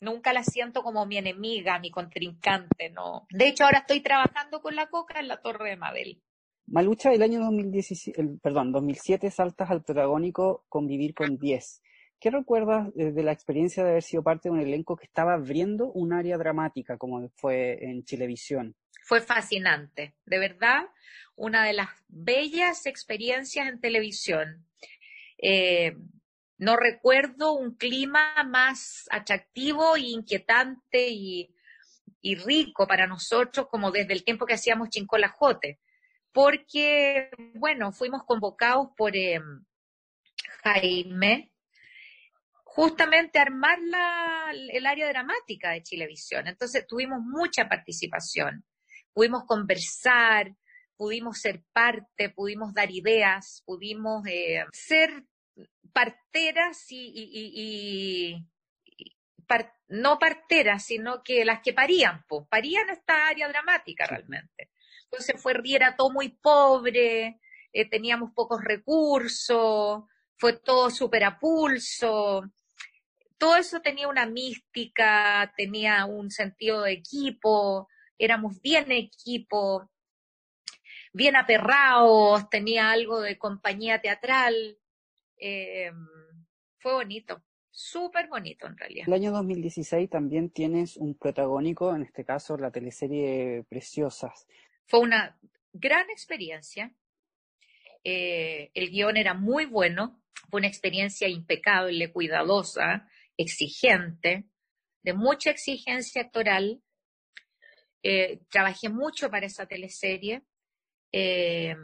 Nunca 0.00 0.32
la 0.32 0.42
siento 0.42 0.82
como 0.82 1.04
mi 1.04 1.18
enemiga, 1.18 1.78
mi 1.78 1.90
contrincante, 1.90 2.88
no. 2.90 3.26
De 3.30 3.48
hecho, 3.48 3.64
ahora 3.64 3.80
estoy 3.80 4.00
trabajando 4.00 4.62
con 4.62 4.74
la 4.74 4.88
Coca 4.88 5.20
en 5.20 5.28
la 5.28 5.42
Torre 5.42 5.70
de 5.70 5.76
Mabel. 5.76 6.22
Malucha 6.70 7.10
del 7.10 7.22
año 7.22 7.40
2017, 7.40 8.38
perdón, 8.40 8.70
2007 8.70 9.28
saltas 9.32 9.72
al 9.72 9.82
protagónico 9.82 10.64
Convivir 10.68 11.14
con 11.14 11.36
10. 11.36 11.82
¿Qué 12.20 12.30
recuerdas 12.30 12.94
de 12.94 13.22
la 13.24 13.32
experiencia 13.32 13.82
de 13.82 13.90
haber 13.90 14.04
sido 14.04 14.22
parte 14.22 14.48
de 14.48 14.52
un 14.52 14.60
elenco 14.60 14.94
que 14.94 15.06
estaba 15.06 15.34
abriendo 15.34 15.90
un 15.90 16.12
área 16.12 16.38
dramática 16.38 16.96
como 16.96 17.28
fue 17.30 17.84
en 17.84 18.04
Chilevisión? 18.04 18.76
Fue 19.02 19.20
fascinante, 19.20 20.14
de 20.24 20.38
verdad, 20.38 20.84
una 21.34 21.64
de 21.64 21.72
las 21.72 21.88
bellas 22.06 22.86
experiencias 22.86 23.66
en 23.66 23.80
televisión. 23.80 24.64
Eh, 25.38 25.96
no 26.56 26.76
recuerdo 26.76 27.52
un 27.52 27.74
clima 27.74 28.44
más 28.48 29.08
atractivo 29.10 29.96
e 29.96 30.02
inquietante 30.02 31.08
y, 31.08 31.52
y, 32.22 32.36
rico 32.36 32.86
para 32.86 33.08
nosotros 33.08 33.66
como 33.68 33.90
desde 33.90 34.12
el 34.12 34.22
tiempo 34.22 34.46
que 34.46 34.54
hacíamos 34.54 34.90
Chincolajote 34.90 35.80
porque, 36.32 37.30
bueno, 37.54 37.92
fuimos 37.92 38.22
convocados 38.24 38.88
por 38.96 39.16
eh, 39.16 39.40
Jaime 40.62 41.52
justamente 42.64 43.38
a 43.38 43.42
armar 43.42 43.78
la, 43.82 44.52
el 44.72 44.86
área 44.86 45.08
dramática 45.08 45.72
de 45.72 45.82
Chilevisión. 45.82 46.46
Entonces 46.46 46.86
tuvimos 46.86 47.20
mucha 47.20 47.68
participación, 47.68 48.64
pudimos 49.12 49.44
conversar, 49.44 50.54
pudimos 50.96 51.40
ser 51.40 51.64
parte, 51.72 52.30
pudimos 52.30 52.72
dar 52.72 52.90
ideas, 52.90 53.62
pudimos 53.66 54.24
eh, 54.26 54.64
ser 54.72 55.24
parteras 55.92 56.90
y, 56.92 57.10
y, 57.12 58.36
y, 58.36 58.46
no 59.88 60.20
parteras, 60.20 60.84
sino 60.84 61.22
que 61.24 61.44
las 61.44 61.60
que 61.62 61.72
parían, 61.72 62.24
pues, 62.28 62.46
parían 62.48 62.88
esta 62.90 63.26
área 63.26 63.48
dramática 63.48 64.06
realmente. 64.06 64.70
Entonces 65.10 65.40
fue, 65.42 65.54
era 65.64 65.96
todo 65.96 66.10
muy 66.10 66.28
pobre, 66.28 67.40
eh, 67.72 67.88
teníamos 67.88 68.30
pocos 68.32 68.62
recursos, 68.62 70.04
fue 70.36 70.52
todo 70.54 70.90
súper 70.90 71.24
a 71.24 71.38
pulso. 71.38 72.42
Todo 73.36 73.56
eso 73.56 73.80
tenía 73.80 74.06
una 74.06 74.26
mística, 74.26 75.52
tenía 75.56 76.04
un 76.04 76.30
sentido 76.30 76.82
de 76.82 76.92
equipo, 76.92 77.88
éramos 78.18 78.60
bien 78.60 78.92
equipo, 78.92 79.90
bien 81.12 81.36
aperrados, 81.36 82.48
tenía 82.48 82.90
algo 82.90 83.20
de 83.20 83.38
compañía 83.38 84.00
teatral. 84.00 84.78
Eh, 85.36 85.90
fue 86.78 86.92
bonito, 86.92 87.42
súper 87.70 88.28
bonito 88.28 88.66
en 88.66 88.76
realidad. 88.76 89.08
El 89.08 89.14
año 89.14 89.32
2016 89.32 90.08
también 90.08 90.50
tienes 90.50 90.96
un 90.96 91.14
protagónico, 91.14 91.94
en 91.94 92.02
este 92.02 92.24
caso 92.24 92.56
la 92.56 92.70
teleserie 92.70 93.64
Preciosas. 93.68 94.46
Fue 94.90 94.98
una 94.98 95.38
gran 95.72 96.10
experiencia. 96.10 96.92
Eh, 98.02 98.72
el 98.74 98.90
guion 98.90 99.16
era 99.16 99.34
muy 99.34 99.64
bueno, 99.64 100.20
fue 100.50 100.58
una 100.58 100.66
experiencia 100.66 101.28
impecable, 101.28 102.10
cuidadosa, 102.10 103.08
exigente, 103.36 104.48
de 105.04 105.12
mucha 105.12 105.50
exigencia 105.50 106.22
actoral. 106.22 106.82
Eh, 108.02 108.40
trabajé 108.50 108.88
mucho 108.88 109.30
para 109.30 109.46
esa 109.46 109.66
teleserie. 109.66 110.42
Eh, 111.12 111.76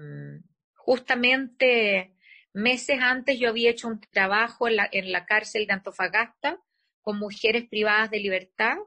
justamente 0.74 2.16
meses 2.54 2.98
antes 3.00 3.38
yo 3.38 3.50
había 3.50 3.70
hecho 3.70 3.86
un 3.86 4.00
trabajo 4.00 4.66
en 4.66 4.76
la, 4.76 4.88
en 4.90 5.12
la 5.12 5.26
cárcel 5.26 5.68
de 5.68 5.74
Antofagasta 5.74 6.60
con 7.02 7.20
mujeres 7.20 7.68
privadas 7.68 8.10
de 8.10 8.18
libertad 8.18 8.78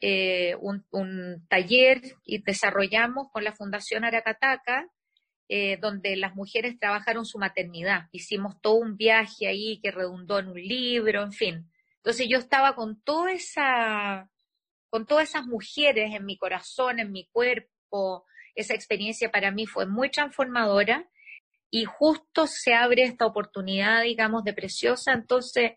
eh, 0.00 0.56
un, 0.60 1.46
taller 1.48 2.02
y 2.24 2.42
desarrollamos 2.42 3.28
con 3.32 3.44
la 3.44 3.54
Fundación 3.54 4.04
Aracataca, 4.04 4.88
eh, 5.48 5.78
donde 5.80 6.16
las 6.16 6.34
mujeres 6.34 6.78
trabajaron 6.78 7.24
su 7.24 7.38
maternidad. 7.38 8.08
Hicimos 8.12 8.60
todo 8.60 8.74
un 8.74 8.96
viaje 8.96 9.46
ahí 9.46 9.80
que 9.82 9.90
redundó 9.90 10.38
en 10.38 10.48
un 10.48 10.60
libro, 10.60 11.22
en 11.22 11.32
fin. 11.32 11.70
Entonces 11.96 12.26
yo 12.28 12.38
estaba 12.38 12.74
con 12.74 13.00
toda 13.02 13.32
esa, 13.32 14.30
con 14.90 15.06
todas 15.06 15.30
esas 15.30 15.46
mujeres 15.46 16.14
en 16.14 16.24
mi 16.24 16.36
corazón, 16.36 17.00
en 17.00 17.12
mi 17.12 17.26
cuerpo. 17.28 18.26
Esa 18.54 18.74
experiencia 18.74 19.30
para 19.30 19.50
mí 19.50 19.66
fue 19.66 19.86
muy 19.86 20.10
transformadora 20.10 21.08
y 21.70 21.84
justo 21.84 22.46
se 22.46 22.74
abre 22.74 23.02
esta 23.02 23.26
oportunidad, 23.26 24.02
digamos, 24.02 24.44
de 24.44 24.52
preciosa. 24.52 25.12
Entonces 25.12 25.72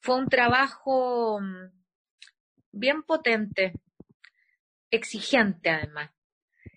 fue 0.00 0.16
un 0.16 0.28
trabajo 0.28 1.40
mm, 1.40 1.83
bien 2.74 3.02
potente, 3.02 3.72
exigente 4.90 5.70
además. 5.70 6.10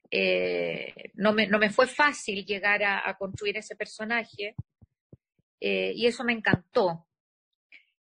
Eh, 0.10 1.12
no, 1.16 1.34
me, 1.34 1.48
no, 1.48 1.60
me, 1.60 1.70
fue 1.70 1.88
fácil 1.88 2.46
llegar 2.46 2.82
a, 2.84 3.16
construir 3.18 3.58
ese 3.58 3.76
personaje 3.76 4.56
eh, 5.60 5.92
y 5.96 6.08
eso 6.08 6.24
me 6.24 6.34
encantó. 6.34 7.08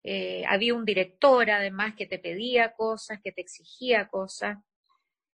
Eh, 0.03 0.45
había 0.49 0.75
un 0.75 0.85
director 0.85 1.49
además 1.51 1.95
que 1.97 2.07
te 2.07 2.19
pedía 2.19 2.73
cosas, 2.73 3.21
que 3.23 3.31
te 3.31 3.41
exigía 3.41 4.09
cosas. 4.09 4.59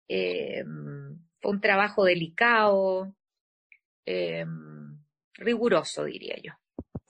fue 0.08 1.50
un 1.50 1.60
trabajo 1.60 2.04
delicado, 2.04 3.14
riguroso 5.34 6.04
diría 6.04 6.36
yo. 6.42 6.52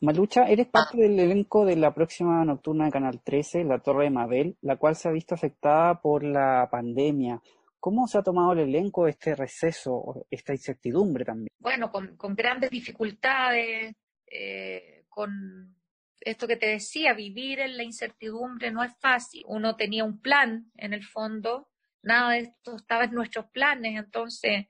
Malucha, 0.01 0.45
eres 0.45 0.67
parte 0.67 0.99
del 0.99 1.19
elenco 1.19 1.65
de 1.65 1.75
la 1.75 1.95
próxima 1.95 2.45
nocturna 2.45 2.85
de 2.85 2.91
Canal 2.91 3.23
13, 3.23 3.65
La 3.65 3.79
Torre 3.79 4.05
de 4.05 4.11
Mabel, 4.11 4.59
la 4.61 4.77
cual 4.77 4.95
se 4.95 5.09
ha 5.09 5.13
visto 5.13 5.35
afectada 5.35 6.03
por 6.03 6.23
la 6.23 6.69
pandemia. 6.71 7.41
¿Cómo 7.81 8.07
se 8.07 8.19
ha 8.19 8.23
tomado 8.23 8.53
el 8.53 8.59
elenco 8.59 9.09
este 9.09 9.35
receso, 9.35 10.27
esta 10.31 10.53
incertidumbre 10.53 11.25
también? 11.25 11.49
Bueno, 11.59 11.91
con, 11.91 12.17
grandes 12.35 12.69
dificultades, 12.69 13.95
eh, 14.27 15.05
con 15.09 15.75
esto 16.21 16.47
que 16.47 16.57
te 16.57 16.67
decía, 16.67 17.15
vivir 17.15 17.61
en 17.61 17.79
la 17.79 17.83
incertidumbre 17.83 18.71
no 18.71 18.83
es 18.83 18.93
fácil. 18.99 19.45
Uno 19.47 19.77
tenía 19.77 20.05
un 20.05 20.21
plan 20.21 20.71
en 20.77 20.93
el 20.93 21.05
fondo, 21.05 21.71
nada 22.03 22.33
de 22.33 22.41
esto 22.41 22.77
estaba 22.77 23.05
en 23.05 23.13
nuestros 23.13 23.47
planes, 23.47 23.97
entonces 23.97 24.67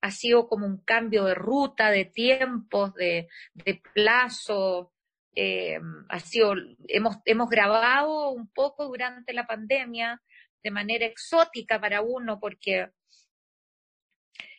ha 0.00 0.10
sido 0.10 0.48
como 0.48 0.66
un 0.66 0.78
cambio 0.78 1.24
de 1.24 1.34
ruta, 1.34 1.90
de 1.90 2.04
tiempos, 2.04 2.94
de, 2.94 3.28
plazo. 3.94 4.92
Eh, 5.34 5.78
ha 6.08 6.20
sido, 6.20 6.54
hemos, 6.88 7.18
hemos 7.24 7.48
grabado 7.48 8.30
un 8.30 8.48
poco 8.48 8.86
durante 8.86 9.32
la 9.32 9.46
pandemia 9.46 10.20
de 10.62 10.70
manera 10.70 11.06
exótica 11.06 11.80
para 11.80 12.00
uno, 12.00 12.40
porque 12.40 12.90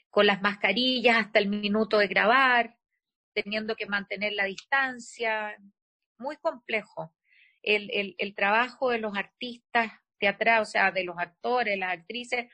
con 0.09 0.25
las 0.25 0.41
mascarillas 0.41 1.17
hasta 1.17 1.39
el 1.39 1.49
minuto 1.49 1.97
de 1.97 2.07
grabar, 2.07 2.77
teniendo 3.33 3.75
que 3.75 3.85
mantener 3.85 4.33
la 4.33 4.45
distancia, 4.45 5.55
muy 6.17 6.37
complejo. 6.37 7.13
El, 7.61 7.89
el, 7.91 8.15
el 8.17 8.35
trabajo 8.35 8.89
de 8.89 8.99
los 8.99 9.15
artistas 9.17 9.91
teatrales, 10.19 10.67
o 10.67 10.71
sea, 10.71 10.91
de 10.91 11.03
los 11.03 11.17
actores, 11.17 11.77
las 11.77 11.93
actrices, 11.93 12.47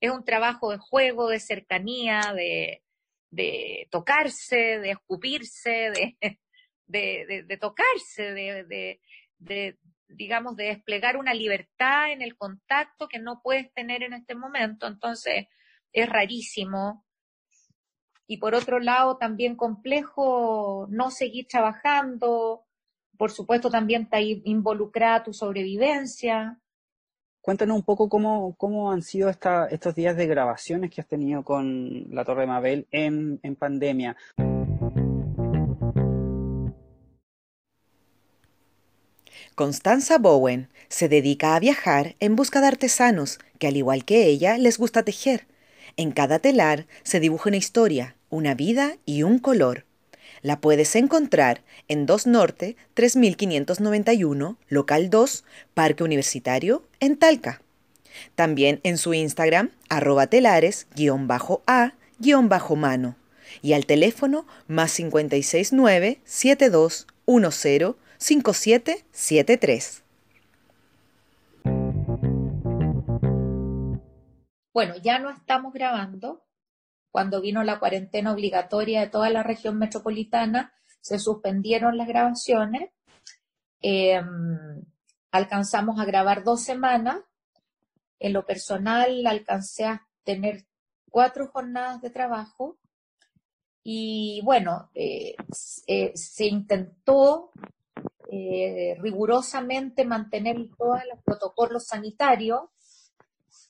es 0.00 0.10
un 0.10 0.24
trabajo 0.24 0.70
de 0.70 0.78
juego, 0.78 1.28
de 1.28 1.38
cercanía, 1.40 2.34
de, 2.34 2.82
tocarse, 3.90 4.78
de 4.80 4.90
escupirse, 4.90 5.90
de, 5.90 6.16
de 7.46 7.58
tocarse, 7.60 8.32
de, 8.32 9.78
digamos, 10.08 10.56
de 10.56 10.64
desplegar 10.64 11.16
una 11.16 11.34
libertad 11.34 12.12
en 12.12 12.22
el 12.22 12.36
contacto 12.36 13.08
que 13.08 13.18
no 13.18 13.40
puedes 13.42 13.72
tener 13.72 14.02
en 14.02 14.14
este 14.14 14.34
momento. 14.34 14.86
Entonces, 14.86 15.46
es 15.92 16.08
rarísimo. 16.08 17.04
Y 18.26 18.38
por 18.38 18.54
otro 18.54 18.80
lado, 18.80 19.18
también 19.18 19.56
complejo 19.56 20.86
no 20.90 21.10
seguir 21.10 21.46
trabajando. 21.48 22.64
Por 23.18 23.30
supuesto, 23.30 23.70
también 23.70 24.02
está 24.02 24.20
involucrada 24.20 25.22
tu 25.22 25.32
sobrevivencia. 25.32 26.58
Cuéntanos 27.42 27.76
un 27.76 27.82
poco 27.82 28.08
cómo, 28.08 28.54
cómo 28.56 28.92
han 28.92 29.02
sido 29.02 29.28
estos 29.28 29.94
días 29.96 30.16
de 30.16 30.28
grabaciones 30.28 30.92
que 30.92 31.00
has 31.00 31.08
tenido 31.08 31.42
con 31.42 32.14
la 32.14 32.24
Torre 32.24 32.42
de 32.42 32.46
Mabel 32.46 32.86
en, 32.92 33.40
en 33.42 33.56
pandemia. 33.56 34.16
Constanza 39.56 40.18
Bowen 40.18 40.68
se 40.88 41.08
dedica 41.08 41.56
a 41.56 41.60
viajar 41.60 42.14
en 42.20 42.36
busca 42.36 42.60
de 42.60 42.68
artesanos 42.68 43.40
que, 43.58 43.66
al 43.66 43.76
igual 43.76 44.04
que 44.04 44.26
ella, 44.26 44.56
les 44.56 44.78
gusta 44.78 45.02
tejer. 45.02 45.48
En 45.96 46.12
cada 46.12 46.38
telar 46.38 46.86
se 47.02 47.18
dibuja 47.18 47.50
una 47.50 47.56
historia, 47.56 48.16
una 48.30 48.54
vida 48.54 48.98
y 49.04 49.24
un 49.24 49.40
color. 49.40 49.84
La 50.42 50.60
puedes 50.60 50.94
encontrar 50.96 51.62
en 51.88 52.04
2 52.04 52.26
Norte 52.26 52.76
3591, 52.94 54.58
local 54.68 55.08
2, 55.08 55.44
Parque 55.72 56.02
Universitario, 56.02 56.82
en 56.98 57.16
Talca. 57.16 57.62
También 58.34 58.80
en 58.82 58.98
su 58.98 59.14
Instagram, 59.14 59.70
arroba 59.88 60.26
telares-a-mano. 60.26 63.16
Y 63.60 63.74
al 63.74 63.84
teléfono 63.86 64.46
más 64.66 64.96
569 64.96 66.18
7210 66.24 67.94
5773. 68.18 70.02
Bueno, 74.74 74.94
ya 75.02 75.18
no 75.18 75.28
estamos 75.30 75.74
grabando, 75.74 76.42
cuando 77.12 77.40
vino 77.40 77.62
la 77.62 77.78
cuarentena 77.78 78.32
obligatoria 78.32 79.02
de 79.02 79.06
toda 79.06 79.30
la 79.30 79.42
región 79.42 79.78
metropolitana, 79.78 80.72
se 81.00 81.18
suspendieron 81.18 81.96
las 81.96 82.08
grabaciones. 82.08 82.90
Em, 83.80 84.82
alcanzamos 85.30 86.00
a 86.00 86.04
grabar 86.04 86.42
dos 86.42 86.62
semanas. 86.62 87.18
En 88.18 88.32
lo 88.32 88.46
personal 88.46 89.26
alcancé 89.26 89.84
a 89.84 90.08
tener 90.24 90.64
cuatro 91.10 91.48
jornadas 91.48 92.00
de 92.00 92.10
trabajo 92.10 92.78
y 93.84 94.40
bueno, 94.44 94.90
eh, 94.94 95.34
eh, 95.86 96.12
se 96.14 96.46
intentó 96.46 97.50
eh, 98.30 98.96
rigurosamente 99.00 100.04
mantener 100.04 100.56
todos 100.78 101.00
los 101.10 101.22
protocolos 101.24 101.88
sanitarios 101.88 102.62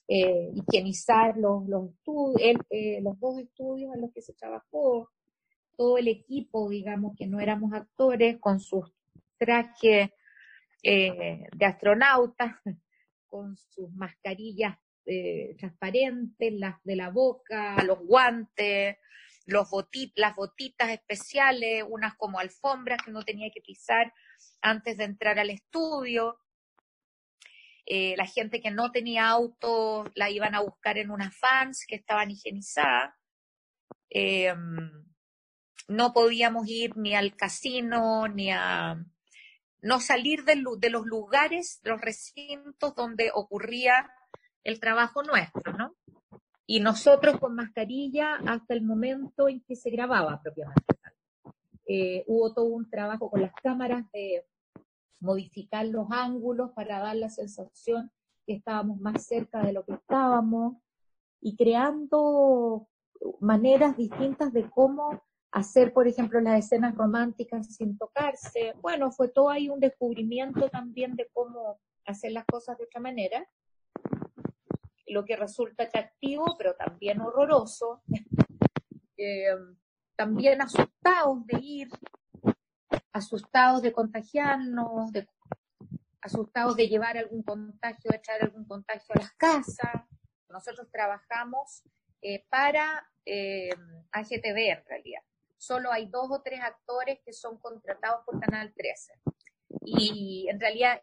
eh, 0.07 0.51
higienizar 0.53 1.37
los, 1.37 1.67
los, 1.67 1.91
eh, 2.69 2.99
los 3.01 3.19
dos 3.19 3.39
estudios 3.39 3.93
en 3.95 4.01
los 4.01 4.11
que 4.13 4.21
se 4.21 4.33
trabajó, 4.33 5.09
todo 5.75 5.97
el 5.97 6.07
equipo, 6.07 6.69
digamos, 6.69 7.15
que 7.17 7.27
no 7.27 7.39
éramos 7.39 7.73
actores, 7.73 8.39
con 8.39 8.59
sus 8.59 8.91
trajes 9.37 10.09
eh, 10.83 11.43
de 11.55 11.65
astronautas, 11.65 12.55
con 13.27 13.55
sus 13.57 13.91
mascarillas 13.93 14.77
eh, 15.05 15.55
transparentes, 15.57 16.53
las 16.53 16.81
de 16.83 16.95
la 16.95 17.09
boca, 17.09 17.81
los 17.83 17.99
guantes, 17.99 18.97
los 19.45 19.67
las 20.15 20.35
botitas 20.35 20.89
especiales, 20.89 21.83
unas 21.87 22.15
como 22.15 22.39
alfombras 22.39 23.01
que 23.03 23.11
no 23.11 23.23
tenía 23.23 23.49
que 23.53 23.61
pisar 23.61 24.13
antes 24.61 24.97
de 24.97 25.03
entrar 25.03 25.39
al 25.39 25.49
estudio. 25.49 26.39
Eh, 27.85 28.15
la 28.17 28.25
gente 28.25 28.61
que 28.61 28.71
no 28.71 28.91
tenía 28.91 29.29
auto 29.29 30.05
la 30.15 30.29
iban 30.29 30.55
a 30.55 30.61
buscar 30.61 30.97
en 30.97 31.11
unas 31.11 31.35
fans 31.37 31.85
que 31.87 31.95
estaban 31.95 32.31
higienizadas. 32.31 33.13
Eh, 34.09 34.53
no 35.87 36.13
podíamos 36.13 36.67
ir 36.67 36.95
ni 36.97 37.13
al 37.15 37.35
casino, 37.35 38.27
ni 38.27 38.51
a 38.51 39.03
no 39.81 39.99
salir 39.99 40.45
de, 40.45 40.63
de 40.77 40.89
los 40.89 41.05
lugares, 41.05 41.81
de 41.83 41.91
los 41.91 42.01
recintos 42.01 42.95
donde 42.95 43.31
ocurría 43.33 44.09
el 44.63 44.79
trabajo 44.79 45.23
nuestro, 45.23 45.73
¿no? 45.73 45.95
Y 46.65 46.79
nosotros 46.79 47.37
con 47.39 47.55
mascarilla 47.55 48.35
hasta 48.47 48.73
el 48.73 48.81
momento 48.81 49.49
en 49.49 49.61
que 49.61 49.75
se 49.75 49.89
grababa 49.89 50.41
propiamente. 50.41 50.81
Eh, 51.85 52.23
hubo 52.27 52.53
todo 52.53 52.65
un 52.65 52.89
trabajo 52.89 53.29
con 53.29 53.41
las 53.41 53.53
cámaras 53.61 54.09
de 54.13 54.45
modificar 55.19 55.85
los 55.87 56.07
ángulos 56.11 56.71
para 56.71 56.99
dar 56.99 57.15
la 57.15 57.29
sensación 57.29 58.11
que 58.45 58.53
estábamos 58.53 58.99
más 58.99 59.25
cerca 59.25 59.61
de 59.63 59.73
lo 59.73 59.85
que 59.85 59.93
estábamos 59.93 60.77
y 61.41 61.55
creando 61.55 62.87
maneras 63.39 63.97
distintas 63.97 64.51
de 64.53 64.69
cómo 64.69 65.21
hacer, 65.51 65.93
por 65.93 66.07
ejemplo, 66.07 66.41
las 66.41 66.65
escenas 66.65 66.95
románticas 66.95 67.75
sin 67.75 67.97
tocarse. 67.97 68.73
Bueno, 68.81 69.11
fue 69.11 69.29
todo 69.29 69.49
ahí 69.49 69.69
un 69.69 69.79
descubrimiento 69.79 70.67
también 70.69 71.15
de 71.15 71.29
cómo 71.31 71.79
hacer 72.05 72.31
las 72.31 72.45
cosas 72.45 72.77
de 72.77 72.85
otra 72.85 72.99
manera, 72.99 73.47
lo 75.07 75.23
que 75.25 75.35
resulta 75.35 75.83
atractivo, 75.83 76.55
pero 76.57 76.75
también 76.75 77.21
horroroso. 77.21 78.01
Eh, 79.15 79.55
también 80.15 80.59
asustados 80.59 81.45
de 81.45 81.59
ir 81.61 81.89
asustados 83.13 83.81
de 83.81 83.93
contagiarnos, 83.93 85.11
asustados 86.21 86.75
de 86.75 86.87
llevar 86.87 87.17
algún 87.17 87.43
contagio, 87.43 88.11
de 88.11 88.19
traer 88.19 88.43
algún 88.43 88.65
contagio 88.65 89.15
a 89.15 89.19
las 89.19 89.31
casas. 89.33 90.03
Nosotros 90.49 90.89
trabajamos 90.91 91.83
eh, 92.21 92.45
para 92.49 93.07
eh, 93.25 93.69
AGTV 94.11 94.57
en 94.71 94.85
realidad. 94.85 95.21
Solo 95.57 95.91
hay 95.91 96.07
dos 96.07 96.27
o 96.29 96.41
tres 96.41 96.61
actores 96.61 97.19
que 97.23 97.31
son 97.31 97.57
contratados 97.57 98.25
por 98.25 98.39
Canal 98.39 98.73
13. 98.75 99.13
Y 99.85 100.47
en 100.49 100.59
realidad 100.59 101.01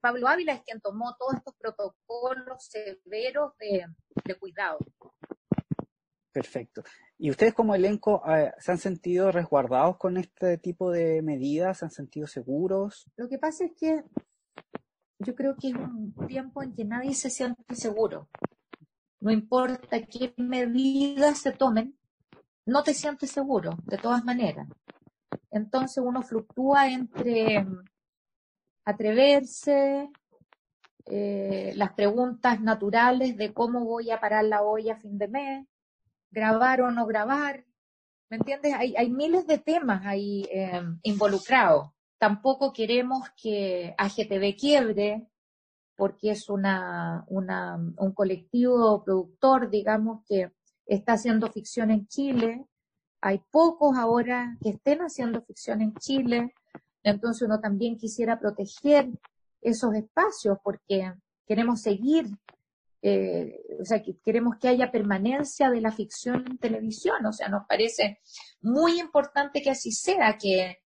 Pablo 0.00 0.28
Ávila 0.28 0.52
es 0.52 0.62
quien 0.62 0.80
tomó 0.80 1.16
todos 1.18 1.34
estos 1.34 1.54
protocolos 1.56 2.64
severos 2.66 3.52
de, 3.58 3.86
cuidado. 4.38 4.78
Perfecto. 6.34 6.82
¿Y 7.16 7.30
ustedes 7.30 7.54
como 7.54 7.76
elenco 7.76 8.20
eh, 8.28 8.52
se 8.58 8.72
han 8.72 8.78
sentido 8.78 9.30
resguardados 9.30 9.98
con 9.98 10.16
este 10.16 10.58
tipo 10.58 10.90
de 10.90 11.22
medidas? 11.22 11.78
¿Se 11.78 11.84
han 11.84 11.92
sentido 11.92 12.26
seguros? 12.26 13.08
Lo 13.16 13.28
que 13.28 13.38
pasa 13.38 13.66
es 13.66 13.72
que 13.78 14.02
yo 15.20 15.36
creo 15.36 15.54
que 15.54 15.68
es 15.68 15.76
un 15.76 16.12
tiempo 16.26 16.64
en 16.64 16.74
que 16.74 16.84
nadie 16.84 17.14
se 17.14 17.30
siente 17.30 17.76
seguro. 17.76 18.28
No 19.20 19.30
importa 19.30 20.02
qué 20.06 20.34
medidas 20.36 21.38
se 21.38 21.52
tomen, 21.52 21.96
no 22.66 22.82
te 22.82 22.94
sientes 22.94 23.30
seguro, 23.30 23.78
de 23.84 23.98
todas 23.98 24.24
maneras. 24.24 24.66
Entonces 25.52 26.02
uno 26.04 26.20
fluctúa 26.20 26.88
entre 26.90 27.64
atreverse, 28.84 30.10
eh, 31.06 31.72
las 31.76 31.92
preguntas 31.92 32.60
naturales 32.60 33.36
de 33.36 33.54
cómo 33.54 33.84
voy 33.84 34.10
a 34.10 34.18
parar 34.18 34.44
la 34.46 34.62
olla 34.62 34.94
a 34.94 35.00
fin 35.00 35.16
de 35.16 35.28
mes, 35.28 35.66
grabar 36.34 36.82
o 36.82 36.90
no 36.90 37.06
grabar. 37.06 37.64
¿Me 38.28 38.36
entiendes? 38.38 38.74
Hay, 38.74 39.10
miles 39.10 39.46
de 39.46 39.58
temas 39.58 40.04
ahí 40.04 40.46
eh, 40.50 40.82
involucrados. 41.02 41.90
Tampoco 42.18 42.72
queremos 42.72 43.28
que 43.40 43.94
AGTV 43.96 44.56
quiebre, 44.58 45.28
porque 45.96 46.32
es 46.32 46.48
una, 46.48 47.24
una, 47.28 47.76
un 47.76 48.12
colectivo 48.12 49.04
productor, 49.04 49.70
digamos, 49.70 50.24
que 50.26 50.50
está 50.86 51.12
haciendo 51.12 51.50
ficción 51.52 51.90
en 51.90 52.06
Chile. 52.08 52.66
Hay 53.20 53.40
pocos 53.50 53.96
ahora 53.96 54.56
que 54.60 54.70
estén 54.70 55.00
haciendo 55.00 55.42
ficción 55.42 55.82
en 55.82 55.94
Chile. 55.94 56.54
Entonces 57.02 57.46
uno 57.46 57.60
también 57.60 57.96
quisiera 57.96 58.38
proteger 58.38 59.08
esos 59.60 59.94
espacios 59.94 60.58
porque 60.62 61.12
queremos 61.46 61.80
seguir, 61.80 62.26
eh, 63.06 63.60
o 63.78 63.84
sea, 63.84 64.02
queremos 64.24 64.56
que 64.58 64.68
haya 64.68 64.90
permanencia 64.90 65.68
de 65.68 65.82
la 65.82 65.92
ficción 65.92 66.42
en 66.48 66.56
televisión. 66.56 67.26
O 67.26 67.32
sea, 67.34 67.48
nos 67.48 67.66
parece 67.68 68.20
muy 68.62 68.98
importante 68.98 69.60
que 69.60 69.68
así 69.68 69.92
sea, 69.92 70.38
que 70.40 70.78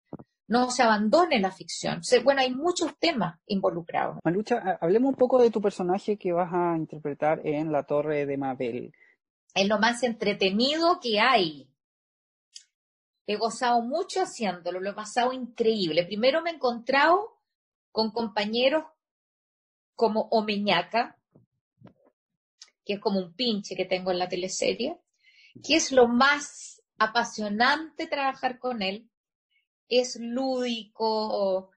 no 0.49 0.69
se 0.73 0.83
abandone 0.83 1.39
la 1.39 1.53
ficción. 1.53 2.01
bueno, 2.25 2.41
hay 2.41 2.53
muchos 2.53 2.99
temas 2.99 3.39
involucrados. 3.47 4.19
Malucha, 4.25 4.79
hablemos 4.81 5.11
un 5.11 5.15
poco 5.15 5.41
de 5.41 5.53
tu 5.53 5.63
personaje 5.63 6.19
que 6.19 6.33
vas 6.33 6.53
a 6.53 6.77
interpretar 6.77 7.41
en 7.47 7.71
La 7.71 7.85
Torre 7.85 8.27
de 8.27 8.37
Mabel. 8.37 8.93
Es 9.55 9.69
lo 9.69 9.79
más 9.79 10.03
entretenido 10.03 10.99
que 11.01 11.21
hay. 11.21 11.71
He 13.29 13.37
gozado 13.37 13.81
mucho 13.83 14.23
haciéndolo, 14.23 14.81
lo 14.81 14.91
he 14.91 14.95
pasado 14.95 15.33
increíble. 15.33 16.05
Primero 16.05 16.43
me 16.43 16.51
he 16.51 16.55
encontrado 16.55 17.39
con 17.93 18.11
compañeros 18.11 18.85
como 19.95 20.23
Omeñaca, 20.33 21.18
que 22.89 22.95
es 22.95 23.01
como 23.01 23.21
un 23.21 23.35
pinche 23.35 23.77
que 23.77 23.85
tengo 23.85 24.11
en 24.11 24.19
la 24.19 24.31
teleserie, 24.31 24.97
que 25.63 25.77
es 25.77 25.93
lo 25.93 26.09
más 26.09 26.83
apasionante 26.97 28.07
trabajar 28.07 28.59
con 28.59 28.81
él. 28.81 29.11
Es 29.91 30.17
lúdico, 30.19 31.71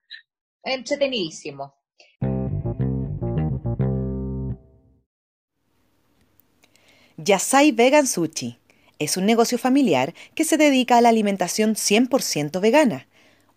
entretenidísimo. 0.64 1.76
Yasai 7.18 7.74
Vegan 7.74 8.08
Sushi 8.08 8.58
es 8.98 9.18
un 9.18 9.26
negocio 9.26 9.58
familiar 9.58 10.14
que 10.34 10.46
se 10.46 10.56
dedica 10.56 10.98
a 10.98 11.02
la 11.02 11.10
alimentación 11.10 11.76
100% 11.76 12.62
vegana. 12.62 13.08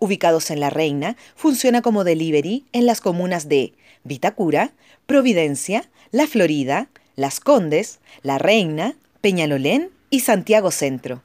Ubicados 0.01 0.51
en 0.51 0.59
La 0.59 0.71
Reina, 0.71 1.17
funciona 1.37 1.83
como 1.83 2.03
delivery 2.03 2.67
en 2.73 2.85
las 2.85 3.01
comunas 3.01 3.49
de 3.49 3.75
Vitacura, 4.03 4.73
Providencia, 5.07 5.89
La 6.11 6.27
Florida, 6.27 6.89
Las 7.17 7.41
Condes, 7.41 8.01
La 8.23 8.39
Reina, 8.39 8.97
Peñalolén 9.21 9.91
y 10.11 10.21
Santiago 10.21 10.71
Centro. 10.71 11.23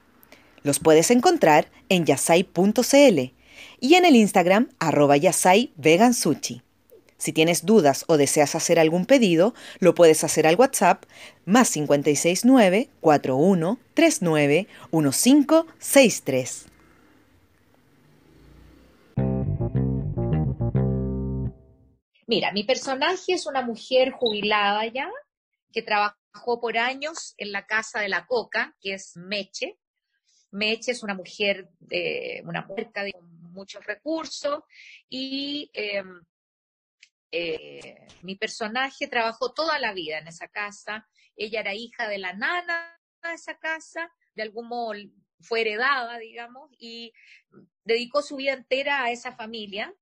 Los 0.63 0.79
puedes 0.79 1.11
encontrar 1.11 1.67
en 1.89 2.05
yasai.cl 2.05 3.33
y 3.79 3.95
en 3.95 4.05
el 4.05 4.15
Instagram 4.15 4.69
arroba 4.79 5.17
yasai. 5.17 5.71
Si 7.17 7.33
tienes 7.33 7.65
dudas 7.65 8.05
o 8.07 8.15
deseas 8.17 8.55
hacer 8.55 8.79
algún 8.79 9.05
pedido, 9.05 9.53
lo 9.79 9.93
puedes 9.93 10.23
hacer 10.23 10.47
al 10.47 10.55
WhatsApp 10.55 11.03
más 11.45 11.71
569 11.71 12.89
4139 13.01 14.67
1563. 14.91 16.65
Mira, 22.27 22.51
mi 22.53 22.63
personaje 22.63 23.33
es 23.33 23.47
una 23.47 23.63
mujer 23.63 24.11
jubilada 24.11 24.85
ya, 24.85 25.09
que 25.71 25.81
trabajó 25.81 26.59
por 26.59 26.77
años 26.77 27.33
en 27.37 27.51
la 27.51 27.65
casa 27.65 27.99
de 27.99 28.09
la 28.09 28.25
coca, 28.25 28.75
que 28.81 28.93
es 28.93 29.15
Meche. 29.15 29.77
Meche 30.51 30.91
es 30.91 31.03
una 31.03 31.13
mujer, 31.13 31.69
de, 31.79 32.41
una 32.45 32.65
mujer 32.65 32.91
con 33.13 33.51
muchos 33.51 33.85
recursos 33.85 34.63
y 35.09 35.69
em, 35.73 36.21
eh, 37.31 38.07
mi 38.23 38.35
personaje 38.35 39.07
trabajó 39.07 39.53
toda 39.53 39.79
la 39.79 39.93
vida 39.93 40.17
en 40.17 40.27
esa 40.27 40.47
casa. 40.47 41.07
Ella 41.35 41.59
era 41.61 41.75
hija 41.75 42.07
de 42.07 42.17
la 42.17 42.33
nana 42.33 42.99
de 43.23 43.33
esa 43.33 43.57
casa, 43.57 44.11
de 44.35 44.43
algún 44.43 44.67
modo 44.67 44.93
fue 45.41 45.61
heredada, 45.61 46.17
digamos, 46.17 46.69
y 46.77 47.13
dedicó 47.83 48.21
su 48.21 48.37
vida 48.37 48.53
entera 48.53 49.03
a 49.03 49.11
esa 49.11 49.35
familia. 49.35 49.93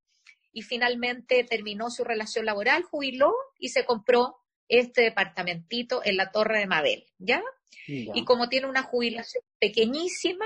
Y 0.52 0.64
finalmente 0.64 1.44
terminó 1.44 1.92
su 1.92 2.04
relación 2.04 2.46
laboral, 2.46 2.84
jubiló 2.84 3.36
y 3.60 3.70
se 3.70 3.86
compró 3.86 4.38
este 4.68 5.02
departamentito 5.02 6.02
en 6.04 6.18
la 6.18 6.32
Torre 6.32 6.60
de 6.60 6.68
Mabel, 6.68 7.06
¿ya? 7.18 7.42
Y 7.88 8.26
como 8.26 8.50
tiene 8.50 8.68
una 8.68 8.84
jubilación 8.84 9.44
pequeñísima, 9.60 10.46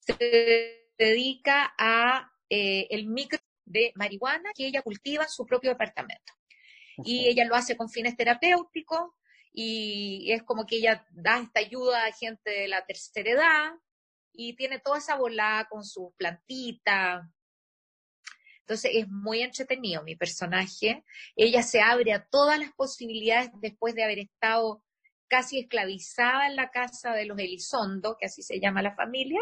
se 0.00 0.90
dedica 0.98 1.74
a 1.78 2.32
eh, 2.50 2.88
el 2.90 3.06
micro 3.06 3.38
de 3.64 3.92
marihuana 3.94 4.50
que 4.54 4.66
ella 4.66 4.82
cultiva 4.82 5.24
en 5.24 5.30
su 5.30 5.46
propio 5.46 5.70
departamento. 5.70 6.32
Y 7.04 7.28
ella 7.28 7.44
lo 7.44 7.54
hace 7.54 7.76
con 7.76 7.90
fines 7.90 8.16
terapéuticos 8.16 9.10
y 9.52 10.32
es 10.32 10.42
como 10.42 10.66
que 10.66 10.76
ella 10.76 11.06
da 11.10 11.38
esta 11.38 11.60
ayuda 11.60 12.06
a 12.06 12.12
gente 12.12 12.50
de 12.50 12.68
la 12.68 12.84
tercera 12.84 13.30
edad 13.30 13.72
y 14.32 14.54
tiene 14.54 14.78
toda 14.78 14.98
esa 14.98 15.16
bola 15.16 15.66
con 15.70 15.84
sus 15.84 16.14
plantitas. 16.16 17.26
Entonces 18.66 18.90
es 18.94 19.08
muy 19.08 19.42
entretenido 19.42 20.02
mi 20.02 20.16
personaje. 20.16 21.04
Ella 21.36 21.62
se 21.62 21.80
abre 21.80 22.12
a 22.12 22.26
todas 22.26 22.58
las 22.58 22.72
posibilidades 22.72 23.50
después 23.60 23.94
de 23.94 24.02
haber 24.02 24.18
estado 24.18 24.82
casi 25.28 25.60
esclavizada 25.60 26.48
en 26.48 26.56
la 26.56 26.70
casa 26.70 27.12
de 27.12 27.26
los 27.26 27.38
Elizondo, 27.38 28.16
que 28.18 28.26
así 28.26 28.42
se 28.42 28.58
llama 28.58 28.82
la 28.82 28.94
familia, 28.94 29.40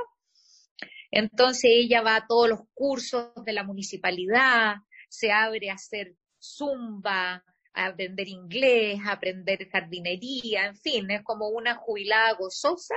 entonces 1.11 1.71
ella 1.73 2.03
va 2.03 2.17
a 2.17 2.27
todos 2.27 2.49
los 2.49 2.61
cursos 2.75 3.33
de 3.45 3.53
la 3.53 3.63
municipalidad, 3.63 4.77
se 5.09 5.31
abre 5.31 5.71
a 5.71 5.75
hacer 5.75 6.17
zumba, 6.41 7.45
a 7.73 7.87
aprender 7.87 8.29
inglés, 8.29 8.99
a 9.07 9.13
aprender 9.13 9.69
jardinería, 9.71 10.67
en 10.67 10.77
fin, 10.77 11.11
es 11.11 11.23
como 11.23 11.49
una 11.49 11.77
jubilada 11.77 12.33
gozosa 12.35 12.97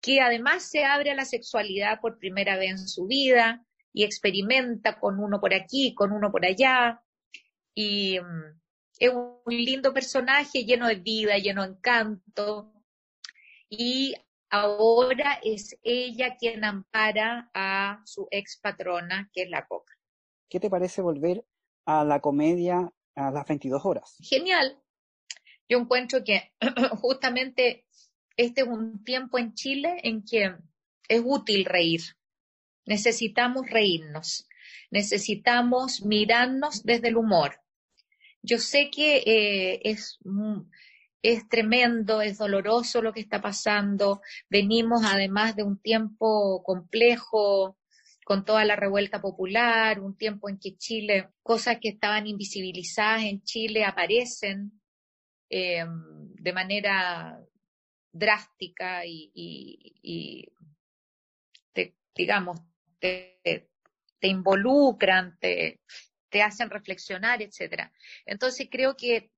que 0.00 0.20
además 0.20 0.70
se 0.70 0.84
abre 0.84 1.10
a 1.10 1.14
la 1.14 1.24
sexualidad 1.24 2.00
por 2.00 2.18
primera 2.18 2.56
vez 2.56 2.70
en 2.72 2.88
su 2.88 3.06
vida 3.06 3.64
y 3.92 4.04
experimenta 4.04 4.98
con 4.98 5.18
uno 5.18 5.40
por 5.40 5.54
aquí, 5.54 5.94
con 5.94 6.12
uno 6.12 6.30
por 6.30 6.44
allá. 6.44 7.02
Y 7.74 8.18
mm, 8.20 8.60
es 8.98 9.10
un 9.12 9.40
lindo 9.46 9.92
personaje 9.92 10.64
lleno 10.64 10.86
de 10.86 10.96
vida, 10.96 11.38
lleno 11.38 11.62
de 11.62 11.70
encanto. 11.70 12.72
Y 13.68 14.14
ahora 14.50 15.38
es 15.42 15.78
ella 15.82 16.36
quien 16.36 16.64
ampara 16.64 17.50
a 17.54 18.02
su 18.04 18.28
ex 18.30 18.58
patrona, 18.58 19.30
que 19.32 19.42
es 19.42 19.50
la 19.50 19.66
coca. 19.66 19.94
¿Qué 20.48 20.60
te 20.60 20.70
parece 20.70 21.00
volver 21.00 21.44
a 21.86 22.04
la 22.04 22.20
comedia 22.20 22.92
a 23.14 23.30
las 23.30 23.46
22 23.46 23.84
horas? 23.84 24.16
Genial. 24.20 24.80
Yo 25.68 25.78
encuentro 25.78 26.24
que 26.24 26.52
justamente 27.00 27.86
este 28.36 28.62
es 28.62 28.66
un 28.66 29.04
tiempo 29.04 29.38
en 29.38 29.54
Chile 29.54 30.00
en 30.02 30.24
que 30.24 30.56
es 31.08 31.22
útil 31.24 31.64
reír. 31.64 32.00
Necesitamos 32.86 33.68
reírnos. 33.68 34.48
Necesitamos 34.90 36.04
mirarnos 36.04 36.82
desde 36.82 37.08
el 37.08 37.16
humor. 37.16 37.60
Yo 38.42 38.58
sé 38.58 38.90
que 38.90 39.18
eh, 39.18 39.80
es 39.84 40.18
es 41.22 41.48
tremendo, 41.48 42.22
es 42.22 42.38
doloroso 42.38 43.02
lo 43.02 43.12
que 43.12 43.20
está 43.20 43.40
pasando. 43.40 44.22
Venimos 44.48 45.02
además 45.04 45.54
de 45.56 45.62
un 45.62 45.80
tiempo 45.80 46.62
complejo 46.62 47.78
con 48.24 48.44
toda 48.44 48.64
la 48.64 48.76
revuelta 48.76 49.20
popular, 49.20 50.00
un 50.00 50.16
tiempo 50.16 50.48
en 50.48 50.58
que 50.58 50.76
Chile, 50.76 51.30
cosas 51.42 51.78
que 51.80 51.88
estaban 51.88 52.26
invisibilizadas 52.26 53.24
en 53.24 53.42
Chile 53.42 53.84
aparecen 53.84 54.80
eh, 55.50 55.84
de 55.84 56.52
manera 56.52 57.40
drástica 58.12 59.04
y, 59.04 60.52
digamos, 62.14 62.60
te, 63.00 63.68
involucran, 64.20 65.38
te, 65.38 65.80
te 66.28 66.42
hacen 66.42 66.70
reflexionar, 66.70 67.42
etcétera. 67.42 67.92
Entonces 68.26 68.68
creo 68.70 68.96
que 68.96 69.30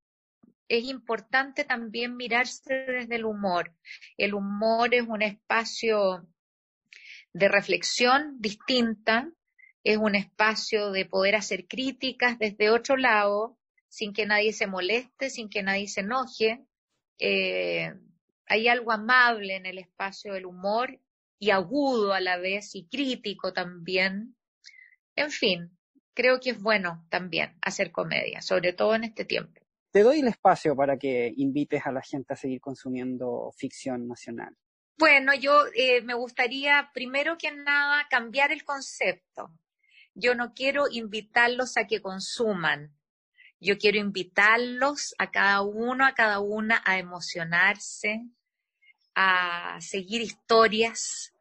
es 0.69 0.85
importante 0.85 1.65
también 1.65 2.17
mirarse 2.17 2.75
desde 2.75 3.17
el 3.17 3.25
humor. 3.25 3.75
El 4.17 4.35
humor 4.35 4.95
es 4.95 5.07
un 5.07 5.23
espacio 5.23 6.27
de 7.33 7.49
reflexión 7.49 8.37
distinta, 8.41 9.31
es 9.85 9.97
un 9.97 10.15
espacio 10.15 10.93
de 10.93 11.07
poder 11.07 11.35
hacer 11.35 11.67
críticas 11.67 12.39
desde 12.39 12.71
otro 12.71 12.97
lado, 12.97 13.59
sin 13.89 14.13
que 14.13 14.27
nadie 14.27 14.53
se 14.53 14.67
moleste, 14.67 15.29
sin 15.29 15.51
que 15.51 15.63
nadie 15.63 15.89
se 15.89 16.01
enoje. 16.01 16.65
Eh, 17.19 17.93
hay 18.47 18.69
algo 18.69 18.93
amable 18.93 19.57
en 19.57 19.67
el 19.67 19.79
espacio 19.79 20.35
del 20.35 20.47
humor 20.47 20.99
y 21.43 21.51
agudo 21.51 22.15
a 22.15 22.21
la 22.21 22.37
vez 22.37 22.77
y 22.77 22.87
crítico 22.87 23.53
también. 23.53 24.37
En 25.17 25.33
fin, 25.33 25.77
creo 26.15 26.39
que 26.39 26.51
es 26.51 26.63
bueno 26.63 27.05
también 27.11 27.59
hacer 27.63 27.91
comedia, 27.91 28.41
sobre 28.41 28.73
todo 28.73 28.95
en 28.95 29.03
este 29.03 29.25
tiempo. 29.25 29.61
Te 29.91 30.05
doy 30.05 30.21
el 30.21 30.29
espacio 30.29 30.77
para 30.77 30.97
que 30.97 31.35
invites 31.37 31.85
a 31.85 31.91
la 31.91 32.01
gente 32.01 32.33
a 32.33 32.37
seguir 32.37 32.61
consumiendo 32.61 33.51
ficción 33.57 34.07
nacional. 34.07 34.57
Bueno, 34.97 35.35
yo 35.35 35.65
eh, 35.75 36.01
me 36.03 36.15
gustaría 36.15 36.93
primero 36.95 37.37
que 37.37 37.51
nada 37.51 38.07
cambiar 38.09 38.53
el 38.53 38.63
concepto. 38.63 39.51
Yo 40.15 40.37
no 40.37 40.55
quiero 40.55 40.85
invitarlos 40.89 41.77
a 41.77 41.89
que 41.89 42.01
consuman. 42.01 42.97
Yo 43.59 43.79
quiero 43.79 43.99
invitarlos 43.99 45.13
a 45.19 45.33
cada 45.33 45.63
uno, 45.63 46.07
a 46.07 46.15
cada 46.15 46.39
una 46.39 46.81
a 46.85 46.99
emocionarse, 46.99 48.29
a 49.17 49.79
seguir 49.81 50.23
historias, 50.23 51.32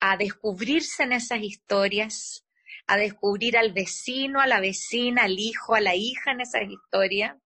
a 0.00 0.16
descubrirse 0.16 1.02
en 1.02 1.12
esas 1.12 1.40
historias, 1.40 2.46
a 2.86 2.96
descubrir 2.96 3.56
al 3.56 3.72
vecino, 3.72 4.40
a 4.40 4.46
la 4.46 4.60
vecina, 4.60 5.24
al 5.24 5.38
hijo, 5.38 5.74
a 5.74 5.80
la 5.80 5.94
hija 5.94 6.32
en 6.32 6.40
esas 6.40 6.62
historias, 6.68 7.36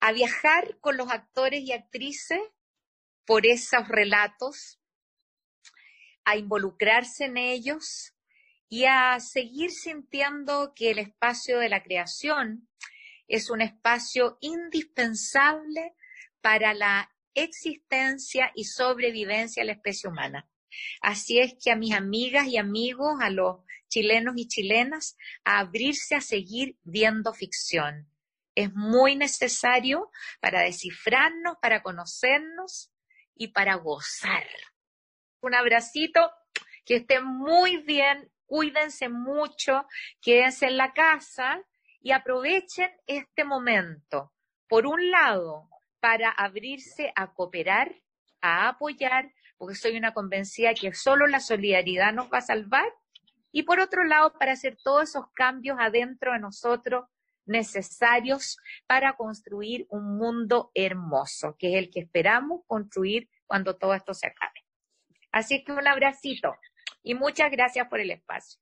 a 0.00 0.12
viajar 0.12 0.78
con 0.80 0.96
los 0.96 1.10
actores 1.10 1.62
y 1.62 1.72
actrices 1.72 2.40
por 3.24 3.46
esos 3.46 3.86
relatos, 3.88 4.80
a 6.24 6.36
involucrarse 6.36 7.26
en 7.26 7.36
ellos 7.36 8.14
y 8.68 8.84
a 8.84 9.20
seguir 9.20 9.70
sintiendo 9.70 10.72
que 10.74 10.90
el 10.90 10.98
espacio 10.98 11.58
de 11.58 11.68
la 11.68 11.82
creación 11.82 12.68
es 13.28 13.50
un 13.50 13.60
espacio 13.60 14.38
indispensable 14.40 15.94
para 16.40 16.74
la 16.74 17.12
existencia 17.34 18.50
y 18.54 18.64
sobrevivencia 18.64 19.62
de 19.62 19.66
la 19.66 19.72
especie 19.72 20.08
humana. 20.08 20.48
Así 21.00 21.38
es 21.38 21.54
que 21.62 21.70
a 21.70 21.76
mis 21.76 21.94
amigas 21.94 22.46
y 22.46 22.56
amigos, 22.56 23.18
a 23.20 23.30
los 23.30 23.58
chilenos 23.88 24.34
y 24.36 24.48
chilenas, 24.48 25.16
a 25.44 25.58
abrirse 25.58 26.14
a 26.14 26.20
seguir 26.20 26.76
viendo 26.82 27.32
ficción. 27.34 28.08
Es 28.54 28.72
muy 28.74 29.16
necesario 29.16 30.10
para 30.40 30.60
descifrarnos, 30.60 31.56
para 31.60 31.82
conocernos 31.82 32.92
y 33.34 33.48
para 33.48 33.74
gozar. 33.76 34.46
Un 35.40 35.54
abracito, 35.54 36.30
que 36.84 36.96
estén 36.96 37.24
muy 37.24 37.78
bien, 37.78 38.30
cuídense 38.46 39.08
mucho, 39.08 39.86
quédense 40.20 40.66
en 40.66 40.76
la 40.76 40.92
casa 40.92 41.62
y 42.00 42.12
aprovechen 42.12 42.90
este 43.06 43.44
momento. 43.44 44.32
Por 44.68 44.86
un 44.86 45.10
lado, 45.10 45.68
para 46.00 46.30
abrirse 46.30 47.12
a 47.14 47.32
cooperar, 47.32 47.94
a 48.40 48.68
apoyar, 48.68 49.32
porque 49.62 49.76
soy 49.76 49.96
una 49.96 50.12
convencida 50.12 50.74
que 50.74 50.92
solo 50.92 51.28
la 51.28 51.38
solidaridad 51.38 52.12
nos 52.12 52.26
va 52.32 52.38
a 52.38 52.40
salvar. 52.40 52.84
Y 53.52 53.62
por 53.62 53.78
otro 53.78 54.02
lado, 54.02 54.32
para 54.36 54.54
hacer 54.54 54.76
todos 54.82 55.10
esos 55.10 55.26
cambios 55.34 55.76
adentro 55.78 56.32
de 56.32 56.40
nosotros 56.40 57.04
necesarios 57.46 58.56
para 58.88 59.12
construir 59.12 59.86
un 59.88 60.18
mundo 60.18 60.72
hermoso, 60.74 61.54
que 61.60 61.68
es 61.68 61.74
el 61.76 61.90
que 61.90 62.00
esperamos 62.00 62.62
construir 62.66 63.30
cuando 63.46 63.76
todo 63.76 63.94
esto 63.94 64.14
se 64.14 64.26
acabe. 64.26 64.64
Así 65.30 65.62
que 65.62 65.70
un 65.70 65.86
abracito 65.86 66.56
y 67.04 67.14
muchas 67.14 67.48
gracias 67.52 67.86
por 67.86 68.00
el 68.00 68.10
espacio. 68.10 68.60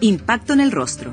Impacto 0.00 0.52
en 0.52 0.60
el 0.60 0.70
rostro 0.70 1.12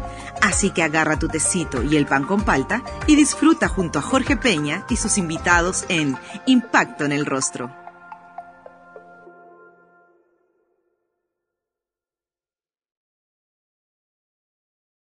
Así 0.41 0.71
que 0.71 0.83
agarra 0.83 1.19
tu 1.19 1.27
tecito 1.27 1.83
y 1.83 1.97
el 1.97 2.05
pan 2.05 2.23
con 2.25 2.41
palta 2.41 2.83
y 3.07 3.15
disfruta 3.15 3.67
junto 3.67 3.99
a 3.99 4.01
Jorge 4.01 4.37
Peña 4.37 4.85
y 4.89 4.97
sus 4.97 5.17
invitados 5.17 5.85
en 5.87 6.17
Impacto 6.45 7.05
en 7.05 7.11
el 7.11 7.25
Rostro. 7.25 7.80